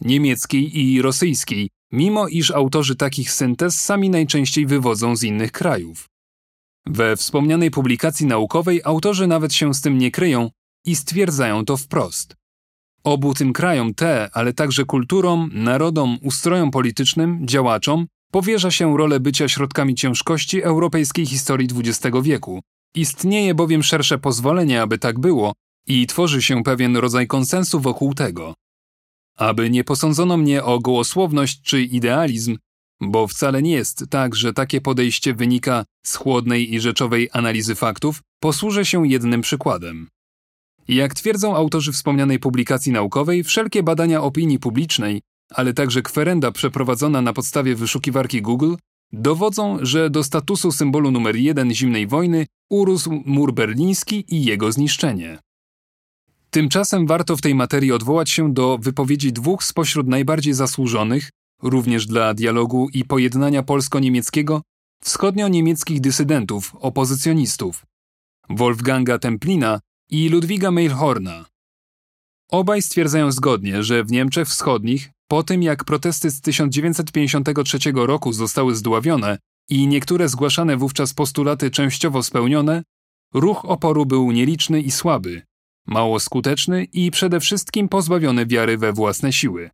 niemieckiej 0.00 0.78
i 0.80 1.02
rosyjskiej, 1.02 1.70
mimo 1.92 2.28
iż 2.28 2.50
autorzy 2.50 2.96
takich 2.96 3.32
syntez 3.32 3.80
sami 3.80 4.10
najczęściej 4.10 4.66
wywodzą 4.66 5.16
z 5.16 5.22
innych 5.22 5.52
krajów. 5.52 6.08
We 6.86 7.16
wspomnianej 7.16 7.70
publikacji 7.70 8.26
naukowej 8.26 8.80
autorzy 8.84 9.26
nawet 9.26 9.54
się 9.54 9.74
z 9.74 9.80
tym 9.80 9.98
nie 9.98 10.10
kryją 10.10 10.50
i 10.86 10.96
stwierdzają 10.96 11.64
to 11.64 11.76
wprost. 11.76 12.34
Obu 13.06 13.34
tym 13.34 13.52
krajom 13.52 13.94
te, 13.94 14.30
ale 14.32 14.52
także 14.52 14.84
kulturom, 14.84 15.50
narodom, 15.54 16.18
ustrojom 16.22 16.70
politycznym, 16.70 17.46
działaczom 17.46 18.06
powierza 18.32 18.70
się 18.70 18.96
rolę 18.96 19.20
bycia 19.20 19.48
środkami 19.48 19.94
ciężkości 19.94 20.62
europejskiej 20.62 21.26
historii 21.26 21.68
XX 21.74 22.16
wieku. 22.22 22.60
Istnieje 22.94 23.54
bowiem 23.54 23.82
szersze 23.82 24.18
pozwolenie, 24.18 24.82
aby 24.82 24.98
tak 24.98 25.18
było 25.18 25.52
i 25.86 26.06
tworzy 26.06 26.42
się 26.42 26.62
pewien 26.62 26.96
rodzaj 26.96 27.26
konsensu 27.26 27.80
wokół 27.80 28.14
tego. 28.14 28.54
Aby 29.36 29.70
nie 29.70 29.84
posądzono 29.84 30.36
mnie 30.36 30.64
o 30.64 30.78
gołosłowność 30.78 31.62
czy 31.62 31.82
idealizm, 31.82 32.56
bo 33.00 33.26
wcale 33.26 33.62
nie 33.62 33.72
jest 33.72 34.04
tak, 34.10 34.34
że 34.34 34.52
takie 34.52 34.80
podejście 34.80 35.34
wynika 35.34 35.84
z 36.06 36.16
chłodnej 36.16 36.74
i 36.74 36.80
rzeczowej 36.80 37.28
analizy 37.32 37.74
faktów, 37.74 38.20
posłużę 38.40 38.84
się 38.84 39.08
jednym 39.08 39.40
przykładem. 39.40 40.08
Jak 40.88 41.14
twierdzą 41.14 41.56
autorzy 41.56 41.92
wspomnianej 41.92 42.38
publikacji 42.38 42.92
naukowej, 42.92 43.44
wszelkie 43.44 43.82
badania 43.82 44.22
opinii 44.22 44.58
publicznej, 44.58 45.22
ale 45.50 45.74
także 45.74 46.02
kwerenda 46.02 46.52
przeprowadzona 46.52 47.22
na 47.22 47.32
podstawie 47.32 47.74
wyszukiwarki 47.74 48.42
Google, 48.42 48.74
dowodzą, 49.12 49.78
że 49.82 50.10
do 50.10 50.24
statusu 50.24 50.72
symbolu 50.72 51.10
numer 51.10 51.36
jeden 51.36 51.74
zimnej 51.74 52.06
wojny 52.06 52.46
urósł 52.70 53.22
mur 53.26 53.54
berliński 53.54 54.34
i 54.34 54.44
jego 54.44 54.72
zniszczenie. 54.72 55.38
Tymczasem 56.50 57.06
warto 57.06 57.36
w 57.36 57.40
tej 57.40 57.54
materii 57.54 57.92
odwołać 57.92 58.30
się 58.30 58.52
do 58.52 58.78
wypowiedzi 58.78 59.32
dwóch 59.32 59.64
spośród 59.64 60.06
najbardziej 60.08 60.54
zasłużonych, 60.54 61.30
również 61.62 62.06
dla 62.06 62.34
dialogu 62.34 62.88
i 62.92 63.04
pojednania 63.04 63.62
polsko-niemieckiego, 63.62 64.62
wschodnio-niemieckich 65.02 66.00
dysydentów, 66.00 66.76
opozycjonistów 66.80 67.84
Wolfganga 68.50 69.18
Templina 69.18 69.80
i 70.10 70.28
Ludwiga 70.28 70.70
Meilhorna. 70.70 71.44
Obaj 72.50 72.82
stwierdzają 72.82 73.32
zgodnie, 73.32 73.82
że 73.82 74.04
w 74.04 74.10
Niemczech 74.10 74.48
Wschodnich, 74.48 75.10
po 75.28 75.42
tym 75.42 75.62
jak 75.62 75.84
protesty 75.84 76.30
z 76.30 76.40
1953 76.40 77.78
roku 77.94 78.32
zostały 78.32 78.74
zdławione 78.74 79.38
i 79.68 79.86
niektóre 79.86 80.28
zgłaszane 80.28 80.76
wówczas 80.76 81.14
postulaty 81.14 81.70
częściowo 81.70 82.22
spełnione, 82.22 82.82
ruch 83.34 83.64
oporu 83.64 84.06
był 84.06 84.32
nieliczny 84.32 84.80
i 84.80 84.90
słaby, 84.90 85.42
mało 85.86 86.20
skuteczny 86.20 86.84
i 86.84 87.10
przede 87.10 87.40
wszystkim 87.40 87.88
pozbawiony 87.88 88.46
wiary 88.46 88.78
we 88.78 88.92
własne 88.92 89.32
siły. 89.32 89.70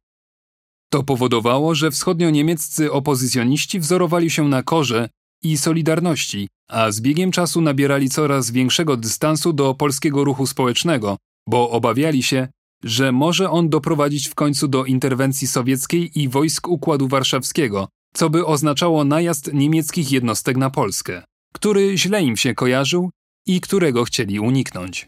To 0.92 1.02
powodowało, 1.02 1.74
że 1.74 1.90
wschodnio-niemieccy 1.90 2.92
opozycjoniści 2.92 3.80
wzorowali 3.80 4.30
się 4.30 4.48
na 4.48 4.62
korze 4.62 5.08
i 5.42 5.58
solidarności, 5.58 6.48
a 6.70 6.90
z 6.90 7.00
biegiem 7.00 7.32
czasu 7.32 7.60
nabierali 7.60 8.08
coraz 8.08 8.50
większego 8.50 8.96
dystansu 8.96 9.52
do 9.52 9.74
polskiego 9.74 10.24
ruchu 10.24 10.46
społecznego, 10.46 11.16
bo 11.48 11.70
obawiali 11.70 12.22
się, 12.22 12.48
że 12.84 13.12
może 13.12 13.50
on 13.50 13.68
doprowadzić 13.68 14.28
w 14.28 14.34
końcu 14.34 14.68
do 14.68 14.84
interwencji 14.84 15.48
sowieckiej 15.48 16.20
i 16.20 16.28
wojsk 16.28 16.68
Układu 16.68 17.08
Warszawskiego, 17.08 17.88
co 18.14 18.30
by 18.30 18.46
oznaczało 18.46 19.04
najazd 19.04 19.52
niemieckich 19.52 20.12
jednostek 20.12 20.56
na 20.56 20.70
Polskę, 20.70 21.22
który 21.54 21.98
źle 21.98 22.22
im 22.22 22.36
się 22.36 22.54
kojarzył 22.54 23.10
i 23.46 23.60
którego 23.60 24.04
chcieli 24.04 24.40
uniknąć. 24.40 25.06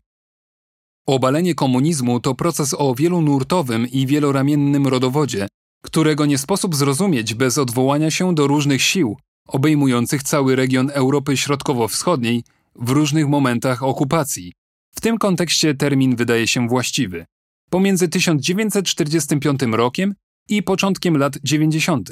Obalenie 1.07 1.55
komunizmu 1.55 2.21
to 2.21 2.35
proces 2.35 2.75
o 2.79 2.95
wielonurtowym 2.95 3.89
i 3.91 4.07
wieloramiennym 4.07 4.87
rodowodzie, 4.87 5.49
którego 5.85 6.27
nie 6.27 6.39
sposób 6.39 6.75
zrozumieć 6.75 7.35
bez 7.35 7.59
odwołania 7.59 8.11
się 8.11 8.35
do 8.35 8.47
różnych 8.47 8.83
sił, 8.83 9.17
obejmujących 9.49 10.23
cały 10.23 10.57
region 10.57 10.91
Europy 10.95 11.37
Środkowo-Wschodniej 11.37 12.45
w 12.77 12.91
różnych 12.91 13.29
momentach 13.29 13.83
okupacji. 13.83 14.53
W 14.95 15.01
tym 15.01 15.19
kontekście 15.19 15.75
termin 15.75 16.17
wydaje 16.17 16.47
się 16.47 16.69
właściwy. 16.69 17.27
Pomiędzy 17.71 18.09
1945 18.09 19.61
rokiem 19.73 20.15
i 20.49 20.63
początkiem 20.63 21.17
lat 21.17 21.39
90. 21.45 22.11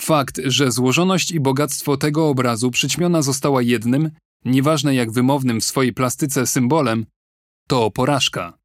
Fakt, 0.00 0.40
że 0.44 0.72
złożoność 0.72 1.30
i 1.30 1.40
bogactwo 1.40 1.96
tego 1.96 2.28
obrazu 2.28 2.70
przyćmiona 2.70 3.22
została 3.22 3.62
jednym, 3.62 4.10
nieważne 4.44 4.94
jak 4.94 5.10
wymownym 5.10 5.60
w 5.60 5.64
swojej 5.64 5.92
plastyce 5.92 6.46
symbolem, 6.46 7.06
to 7.68 7.90
porażka. 7.90 8.57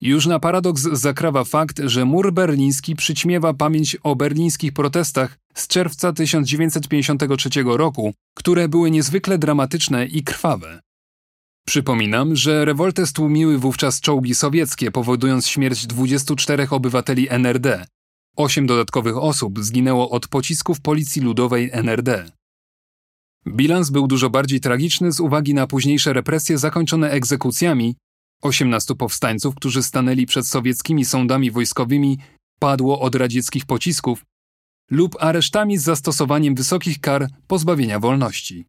Już 0.00 0.26
na 0.26 0.38
paradoks 0.38 0.82
zakrawa 0.82 1.44
fakt, 1.44 1.80
że 1.84 2.04
mur 2.04 2.32
berliński 2.32 2.96
przyćmiewa 2.96 3.54
pamięć 3.54 3.96
o 4.02 4.16
berlińskich 4.16 4.72
protestach 4.72 5.38
z 5.54 5.66
czerwca 5.68 6.12
1953 6.12 7.50
roku, 7.64 8.14
które 8.34 8.68
były 8.68 8.90
niezwykle 8.90 9.38
dramatyczne 9.38 10.06
i 10.06 10.22
krwawe. 10.22 10.80
Przypominam, 11.66 12.36
że 12.36 12.64
rewoltę 12.64 13.06
stłumiły 13.06 13.58
wówczas 13.58 14.00
czołgi 14.00 14.34
sowieckie, 14.34 14.90
powodując 14.90 15.48
śmierć 15.48 15.86
24 15.86 16.68
obywateli 16.70 17.26
NRD. 17.30 17.86
Osiem 18.36 18.66
dodatkowych 18.66 19.16
osób 19.16 19.64
zginęło 19.64 20.10
od 20.10 20.28
pocisków 20.28 20.80
Policji 20.80 21.22
Ludowej 21.22 21.70
NRD. 21.72 22.30
Bilans 23.48 23.90
był 23.90 24.06
dużo 24.06 24.30
bardziej 24.30 24.60
tragiczny 24.60 25.12
z 25.12 25.20
uwagi 25.20 25.54
na 25.54 25.66
późniejsze 25.66 26.12
represje 26.12 26.58
zakończone 26.58 27.10
egzekucjami 27.10 27.96
18 28.42 28.94
powstańców, 28.94 29.54
którzy 29.54 29.82
stanęli 29.82 30.26
przed 30.26 30.46
sowieckimi 30.46 31.04
sądami 31.04 31.50
wojskowymi, 31.50 32.18
padło 32.58 33.00
od 33.00 33.14
radzieckich 33.14 33.66
pocisków 33.66 34.24
lub 34.90 35.16
aresztami 35.20 35.78
z 35.78 35.82
zastosowaniem 35.82 36.54
wysokich 36.54 37.00
kar 37.00 37.28
pozbawienia 37.46 38.00
wolności. 38.00 38.66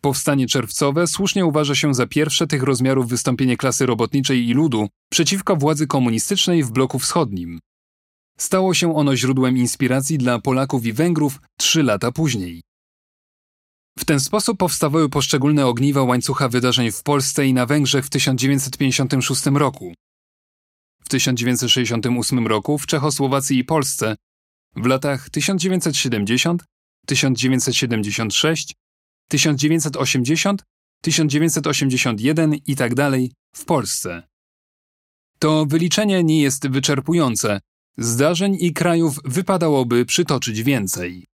Powstanie 0.00 0.46
czerwcowe 0.46 1.06
słusznie 1.06 1.46
uważa 1.46 1.74
się 1.74 1.94
za 1.94 2.06
pierwsze 2.06 2.46
tych 2.46 2.62
rozmiarów 2.62 3.08
wystąpienie 3.08 3.56
klasy 3.56 3.86
robotniczej 3.86 4.48
i 4.48 4.54
ludu 4.54 4.88
przeciwko 5.10 5.56
władzy 5.56 5.86
komunistycznej 5.86 6.64
w 6.64 6.70
bloku 6.70 6.98
wschodnim. 6.98 7.60
Stało 8.38 8.74
się 8.74 8.96
ono 8.96 9.16
źródłem 9.16 9.58
inspiracji 9.58 10.18
dla 10.18 10.38
Polaków 10.38 10.86
i 10.86 10.92
Węgrów 10.92 11.40
trzy 11.58 11.82
lata 11.82 12.12
później. 12.12 12.62
W 14.00 14.04
ten 14.04 14.20
sposób 14.20 14.58
powstawały 14.58 15.08
poszczególne 15.08 15.66
ogniwa 15.66 16.02
łańcucha 16.02 16.48
wydarzeń 16.48 16.90
w 16.90 17.02
Polsce 17.02 17.46
i 17.46 17.54
na 17.54 17.66
Węgrzech 17.66 18.06
w 18.06 18.10
1956 18.10 19.46
roku. 19.46 19.94
W 21.04 21.08
1968 21.08 22.46
roku 22.46 22.78
w 22.78 22.86
Czechosłowacji 22.86 23.58
i 23.58 23.64
Polsce, 23.64 24.16
w 24.76 24.86
latach 24.86 25.30
1970, 25.30 26.64
1976, 27.06 28.74
1980, 29.28 30.62
1981 31.02 32.54
i 32.54 32.76
tak 32.76 32.94
dalej 32.94 33.32
w 33.56 33.64
Polsce. 33.64 34.22
To 35.38 35.66
wyliczenie 35.66 36.24
nie 36.24 36.42
jest 36.42 36.68
wyczerpujące. 36.68 37.60
Zdarzeń 37.98 38.56
i 38.60 38.72
krajów 38.72 39.18
wypadałoby 39.24 40.06
przytoczyć 40.06 40.62
więcej. 40.62 41.29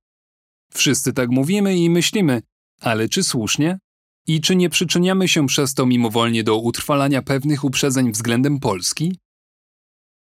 Wszyscy 0.73 1.13
tak 1.13 1.31
mówimy 1.31 1.77
i 1.77 1.91
myślimy, 1.91 2.43
ale 2.81 3.09
czy 3.09 3.23
słusznie? 3.23 3.79
I 4.27 4.41
czy 4.41 4.57
nie 4.57 4.71
przyczyniamy 4.71 5.29
się 5.29 5.47
przez 5.47 5.75
to 5.75 5.87
mimowolnie 5.87 6.45
do 6.45 6.59
utrwalania 6.59 7.23
pewnych 7.23 7.65
uprzedzeń 7.65 8.13
względem 8.13 8.61
Polski? 8.61 9.19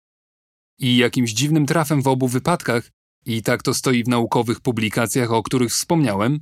I 0.78 0.96
jakimś 0.96 1.32
dziwnym 1.32 1.66
trafem 1.66 2.02
w 2.02 2.08
obu 2.08 2.28
wypadkach, 2.28 2.90
i 3.26 3.42
tak 3.42 3.62
to 3.62 3.74
stoi 3.74 4.04
w 4.04 4.08
naukowych 4.08 4.60
publikacjach, 4.60 5.32
o 5.32 5.42
których 5.42 5.70
wspomniałem, 5.70 6.40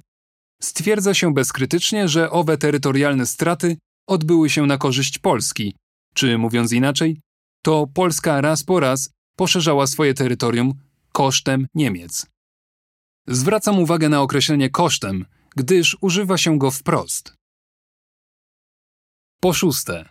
stwierdza 0.66 1.14
się 1.14 1.35
bezkrytycznie, 1.35 2.09
że 2.09 2.31
owe 2.31 2.59
terytorialne 2.59 3.27
straty 3.27 3.77
odbyły 4.09 4.50
się 4.50 4.66
na 4.66 4.79
korzyść 4.79 5.18
Polski, 5.18 5.77
czy 6.14 6.38
mówiąc 6.38 6.72
inaczej, 6.72 7.20
to 7.62 7.87
Polska 7.94 8.40
raz 8.40 8.64
po 8.64 8.81
raz 8.81 9.11
poszerzała 9.37 9.87
swoje 9.87 10.14
terytorium 10.14 10.74
kosztem 11.12 11.66
Niemiec. 11.74 12.27
Zwracam 13.29 13.79
uwagę 13.79 14.09
na 14.09 14.22
określenie 14.22 14.70
kosztem, 14.70 15.24
gdyż 15.57 15.96
używa 16.00 16.38
się 16.38 16.59
go 16.59 16.70
wprost. 16.70 17.35
Po 19.40 19.53
szóste, 19.53 20.09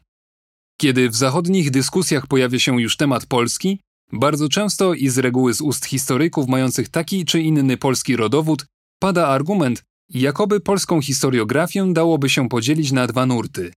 kiedy 0.78 1.10
w 1.10 1.16
zachodnich 1.16 1.72
dyskusjach 1.72 2.28
pojawia 2.28 2.60
się 2.60 2.82
już 2.82 2.98
temat 2.98 3.26
Polski, 3.26 3.80
bardzo 4.12 4.50
często 4.50 4.94
i 4.94 5.10
z 5.10 5.18
reguły 5.18 5.54
z 5.54 5.62
ust 5.62 5.86
historyków 5.86 6.48
mających 6.48 6.90
taki 6.90 7.26
czy 7.26 7.42
inny 7.42 7.78
polski 7.78 8.16
rodowód 8.16 8.66
pada 9.00 9.28
argument, 9.28 9.84
jakoby 10.14 10.60
polską 10.60 11.02
historiografię 11.02 11.94
dałoby 11.94 12.30
się 12.30 12.50
podzielić 12.50 12.92
na 12.92 13.08
dwa 13.08 13.26
nurty 13.26 13.74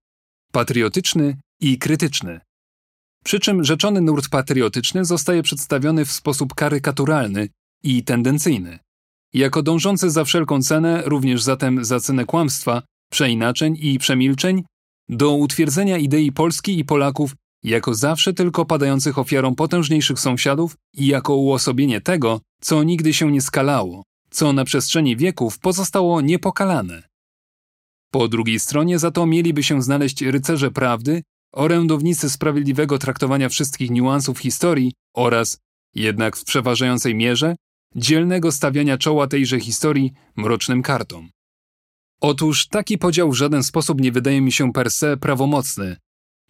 patriotyczny 0.52 1.36
i 1.60 1.78
krytyczny. 1.78 2.40
Przy 3.24 3.40
czym 3.40 3.64
rzeczony 3.64 4.00
nurt 4.00 4.28
patriotyczny 4.28 5.04
zostaje 5.04 5.42
przedstawiony 5.42 6.04
w 6.04 6.12
sposób 6.12 6.54
karykaturalny 6.54 7.48
i 7.82 8.04
tendencyjny 8.04 8.78
jako 9.36 9.62
dążący 9.62 10.10
za 10.10 10.24
wszelką 10.24 10.62
cenę, 10.62 11.02
również 11.06 11.42
zatem 11.42 11.84
za 11.84 12.00
cenę 12.00 12.24
kłamstwa, 12.24 12.82
przeinaczeń 13.10 13.76
i 13.80 13.98
przemilczeń, 13.98 14.64
do 15.08 15.32
utwierdzenia 15.32 15.98
idei 15.98 16.32
Polski 16.32 16.78
i 16.78 16.84
Polaków 16.84 17.34
jako 17.62 17.94
zawsze 17.94 18.32
tylko 18.32 18.64
padających 18.64 19.18
ofiarą 19.18 19.54
potężniejszych 19.54 20.20
sąsiadów 20.20 20.76
i 20.94 21.06
jako 21.06 21.36
uosobienie 21.36 22.00
tego, 22.00 22.40
co 22.60 22.82
nigdy 22.82 23.14
się 23.14 23.32
nie 23.32 23.40
skalało, 23.40 24.02
co 24.36 24.52
na 24.52 24.64
przestrzeni 24.64 25.16
wieków 25.16 25.58
pozostało 25.58 26.20
niepokalane. 26.20 27.02
Po 28.12 28.28
drugiej 28.28 28.60
stronie 28.60 28.98
za 28.98 29.10
to 29.10 29.26
mieliby 29.26 29.62
się 29.62 29.82
znaleźć 29.82 30.22
rycerze 30.22 30.70
prawdy, 30.70 31.22
orędownicy 31.52 32.30
sprawiedliwego 32.30 32.98
traktowania 32.98 33.48
wszystkich 33.48 33.90
niuansów 33.90 34.38
historii 34.38 34.92
oraz, 35.14 35.58
jednak 35.94 36.36
w 36.36 36.44
przeważającej 36.44 37.14
mierze, 37.14 37.56
dzielnego 37.94 38.52
stawiania 38.52 38.98
czoła 38.98 39.26
tejże 39.26 39.60
historii 39.60 40.12
mrocznym 40.36 40.82
kartom. 40.82 41.30
Otóż 42.20 42.68
taki 42.68 42.98
podział 42.98 43.30
w 43.30 43.34
żaden 43.34 43.62
sposób 43.62 44.00
nie 44.00 44.12
wydaje 44.12 44.40
mi 44.40 44.52
się 44.52 44.72
per 44.72 44.90
se 44.90 45.16
prawomocny. 45.16 45.96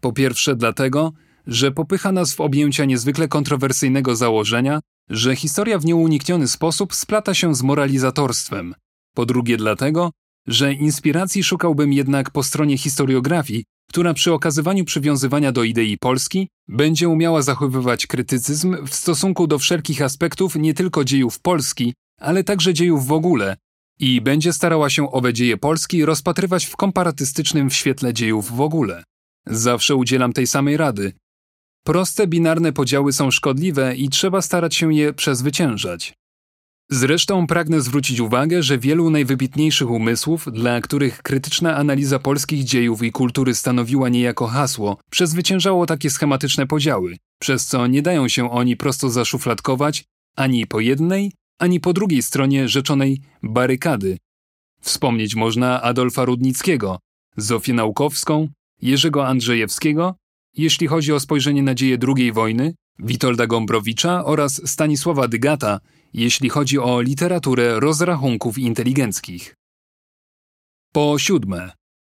Po 0.00 0.12
pierwsze 0.12 0.56
dlatego, 0.56 1.12
że 1.46 1.72
popycha 1.72 2.12
nas 2.12 2.34
w 2.34 2.40
objęcia 2.40 2.84
niezwykle 2.84 3.28
kontrowersyjnego 3.28 4.16
założenia, 4.16 4.80
że 5.10 5.36
historia 5.36 5.78
w 5.78 5.84
nieunikniony 5.84 6.48
sposób 6.48 6.94
splata 6.94 7.34
się 7.34 7.54
z 7.54 7.62
moralizatorstwem. 7.62 8.74
Po 9.14 9.26
drugie 9.26 9.56
dlatego, 9.56 10.10
że 10.46 10.72
inspiracji 10.72 11.44
szukałbym 11.44 11.92
jednak 11.92 12.30
po 12.30 12.42
stronie 12.42 12.78
historiografii, 12.78 13.64
która 13.88 14.14
przy 14.14 14.32
okazywaniu 14.32 14.84
przywiązywania 14.84 15.52
do 15.52 15.64
idei 15.64 15.98
Polski 15.98 16.48
będzie 16.68 17.08
umiała 17.08 17.42
zachowywać 17.42 18.06
krytycyzm 18.06 18.86
w 18.86 18.94
stosunku 18.94 19.46
do 19.46 19.58
wszelkich 19.58 20.02
aspektów 20.02 20.56
nie 20.56 20.74
tylko 20.74 21.04
dziejów 21.04 21.40
Polski, 21.40 21.94
ale 22.20 22.44
także 22.44 22.74
dziejów 22.74 23.06
w 23.06 23.12
ogóle 23.12 23.56
i 23.98 24.20
będzie 24.20 24.52
starała 24.52 24.90
się 24.90 25.12
owe 25.12 25.32
dzieje 25.32 25.56
Polski 25.56 26.04
rozpatrywać 26.04 26.66
w 26.66 26.76
komparatystycznym 26.76 27.70
świetle 27.70 28.14
dziejów 28.14 28.56
w 28.56 28.60
ogóle. 28.60 29.04
Zawsze 29.46 29.94
udzielam 29.94 30.32
tej 30.32 30.46
samej 30.46 30.76
rady. 30.76 31.12
Proste 31.86 32.26
binarne 32.26 32.72
podziały 32.72 33.12
są 33.12 33.30
szkodliwe 33.30 33.96
i 33.96 34.08
trzeba 34.08 34.42
starać 34.42 34.74
się 34.74 34.94
je 34.94 35.12
przezwyciężać. 35.12 36.14
Zresztą 36.90 37.46
pragnę 37.46 37.80
zwrócić 37.80 38.20
uwagę, 38.20 38.62
że 38.62 38.78
wielu 38.78 39.10
najwybitniejszych 39.10 39.90
umysłów, 39.90 40.48
dla 40.52 40.80
których 40.80 41.22
krytyczna 41.22 41.76
analiza 41.76 42.18
polskich 42.18 42.64
dziejów 42.64 43.02
i 43.02 43.12
kultury 43.12 43.54
stanowiła 43.54 44.08
niejako 44.08 44.46
hasło, 44.46 44.96
przezwyciężało 45.10 45.86
takie 45.86 46.10
schematyczne 46.10 46.66
podziały, 46.66 47.16
przez 47.40 47.66
co 47.66 47.86
nie 47.86 48.02
dają 48.02 48.28
się 48.28 48.50
oni 48.50 48.76
prosto 48.76 49.10
zaszufladkować 49.10 50.04
ani 50.36 50.66
po 50.66 50.80
jednej, 50.80 51.32
ani 51.58 51.80
po 51.80 51.92
drugiej 51.92 52.22
stronie 52.22 52.68
rzeczonej 52.68 53.20
barykady. 53.42 54.18
Wspomnieć 54.80 55.34
można 55.34 55.82
Adolfa 55.82 56.24
Rudnickiego, 56.24 56.98
Zofię 57.36 57.72
Naukowską, 57.72 58.48
Jerzego 58.82 59.26
Andrzejewskiego, 59.26 60.14
jeśli 60.56 60.86
chodzi 60.86 61.12
o 61.12 61.20
spojrzenie 61.20 61.62
na 61.62 61.74
dzieje 61.74 61.98
II 62.16 62.32
wojny, 62.32 62.74
Witolda 62.98 63.46
Gombrowicza 63.46 64.24
oraz 64.24 64.70
Stanisława 64.70 65.28
Dygata, 65.28 65.80
jeśli 66.12 66.48
chodzi 66.48 66.78
o 66.78 67.00
literaturę 67.00 67.80
rozrachunków 67.80 68.58
inteligenckich. 68.58 69.54
Po 70.92 71.18
siódme, 71.18 71.72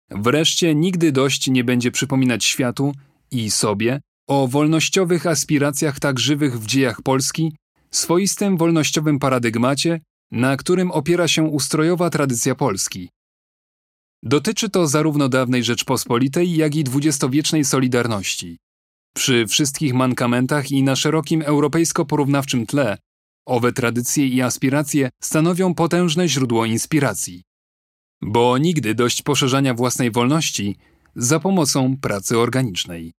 wreszcie 0.09 0.75
nigdy 0.75 1.11
dość 1.11 1.47
nie 1.47 1.63
będzie 1.63 1.91
przypominać 1.91 2.45
światu 2.45 2.93
i 3.31 3.51
sobie 3.51 4.01
o 4.27 4.47
wolnościowych 4.47 5.27
aspiracjach 5.27 5.99
tak 5.99 6.19
żywych 6.19 6.59
w 6.59 6.65
dziejach 6.65 7.01
Polski, 7.01 7.55
swoistym 7.91 8.57
wolnościowym 8.57 9.19
paradygmacie, 9.19 10.01
na 10.31 10.57
którym 10.57 10.91
opiera 10.91 11.27
się 11.27 11.43
ustrojowa 11.43 12.09
tradycja 12.09 12.55
Polski. 12.55 13.09
Dotyczy 14.23 14.69
to 14.69 14.87
zarówno 14.87 15.29
dawnej 15.29 15.63
Rzeczpospolitej, 15.63 16.55
jak 16.55 16.75
i 16.75 16.83
dwudziestowiecznej 16.83 17.65
Solidarności. 17.65 18.57
Przy 19.15 19.47
wszystkich 19.47 19.93
mankamentach 19.93 20.71
i 20.71 20.83
na 20.83 20.95
szerokim 20.95 21.41
europejsko-porównawczym 21.41 22.65
tle, 22.65 22.97
owe 23.45 23.71
tradycje 23.71 24.27
i 24.27 24.41
aspiracje 24.41 25.09
stanowią 25.23 25.73
potężne 25.73 26.27
źródło 26.27 26.65
inspiracji. 26.65 27.43
Bo 28.21 28.57
nigdy 28.57 28.95
dość 28.95 29.21
poszerzania 29.21 29.73
własnej 29.73 30.11
wolności 30.11 30.75
za 31.15 31.39
pomocą 31.39 31.97
pracy 31.97 32.37
organicznej. 32.37 33.13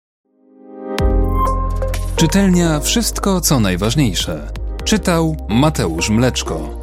Czytelnia 2.16 2.80
Wszystko 2.80 3.42
co 3.42 3.60
najważniejsze. 3.60 4.52
Czytał 4.86 5.48
Mateusz 5.50 6.10
Mleczko. 6.10 6.79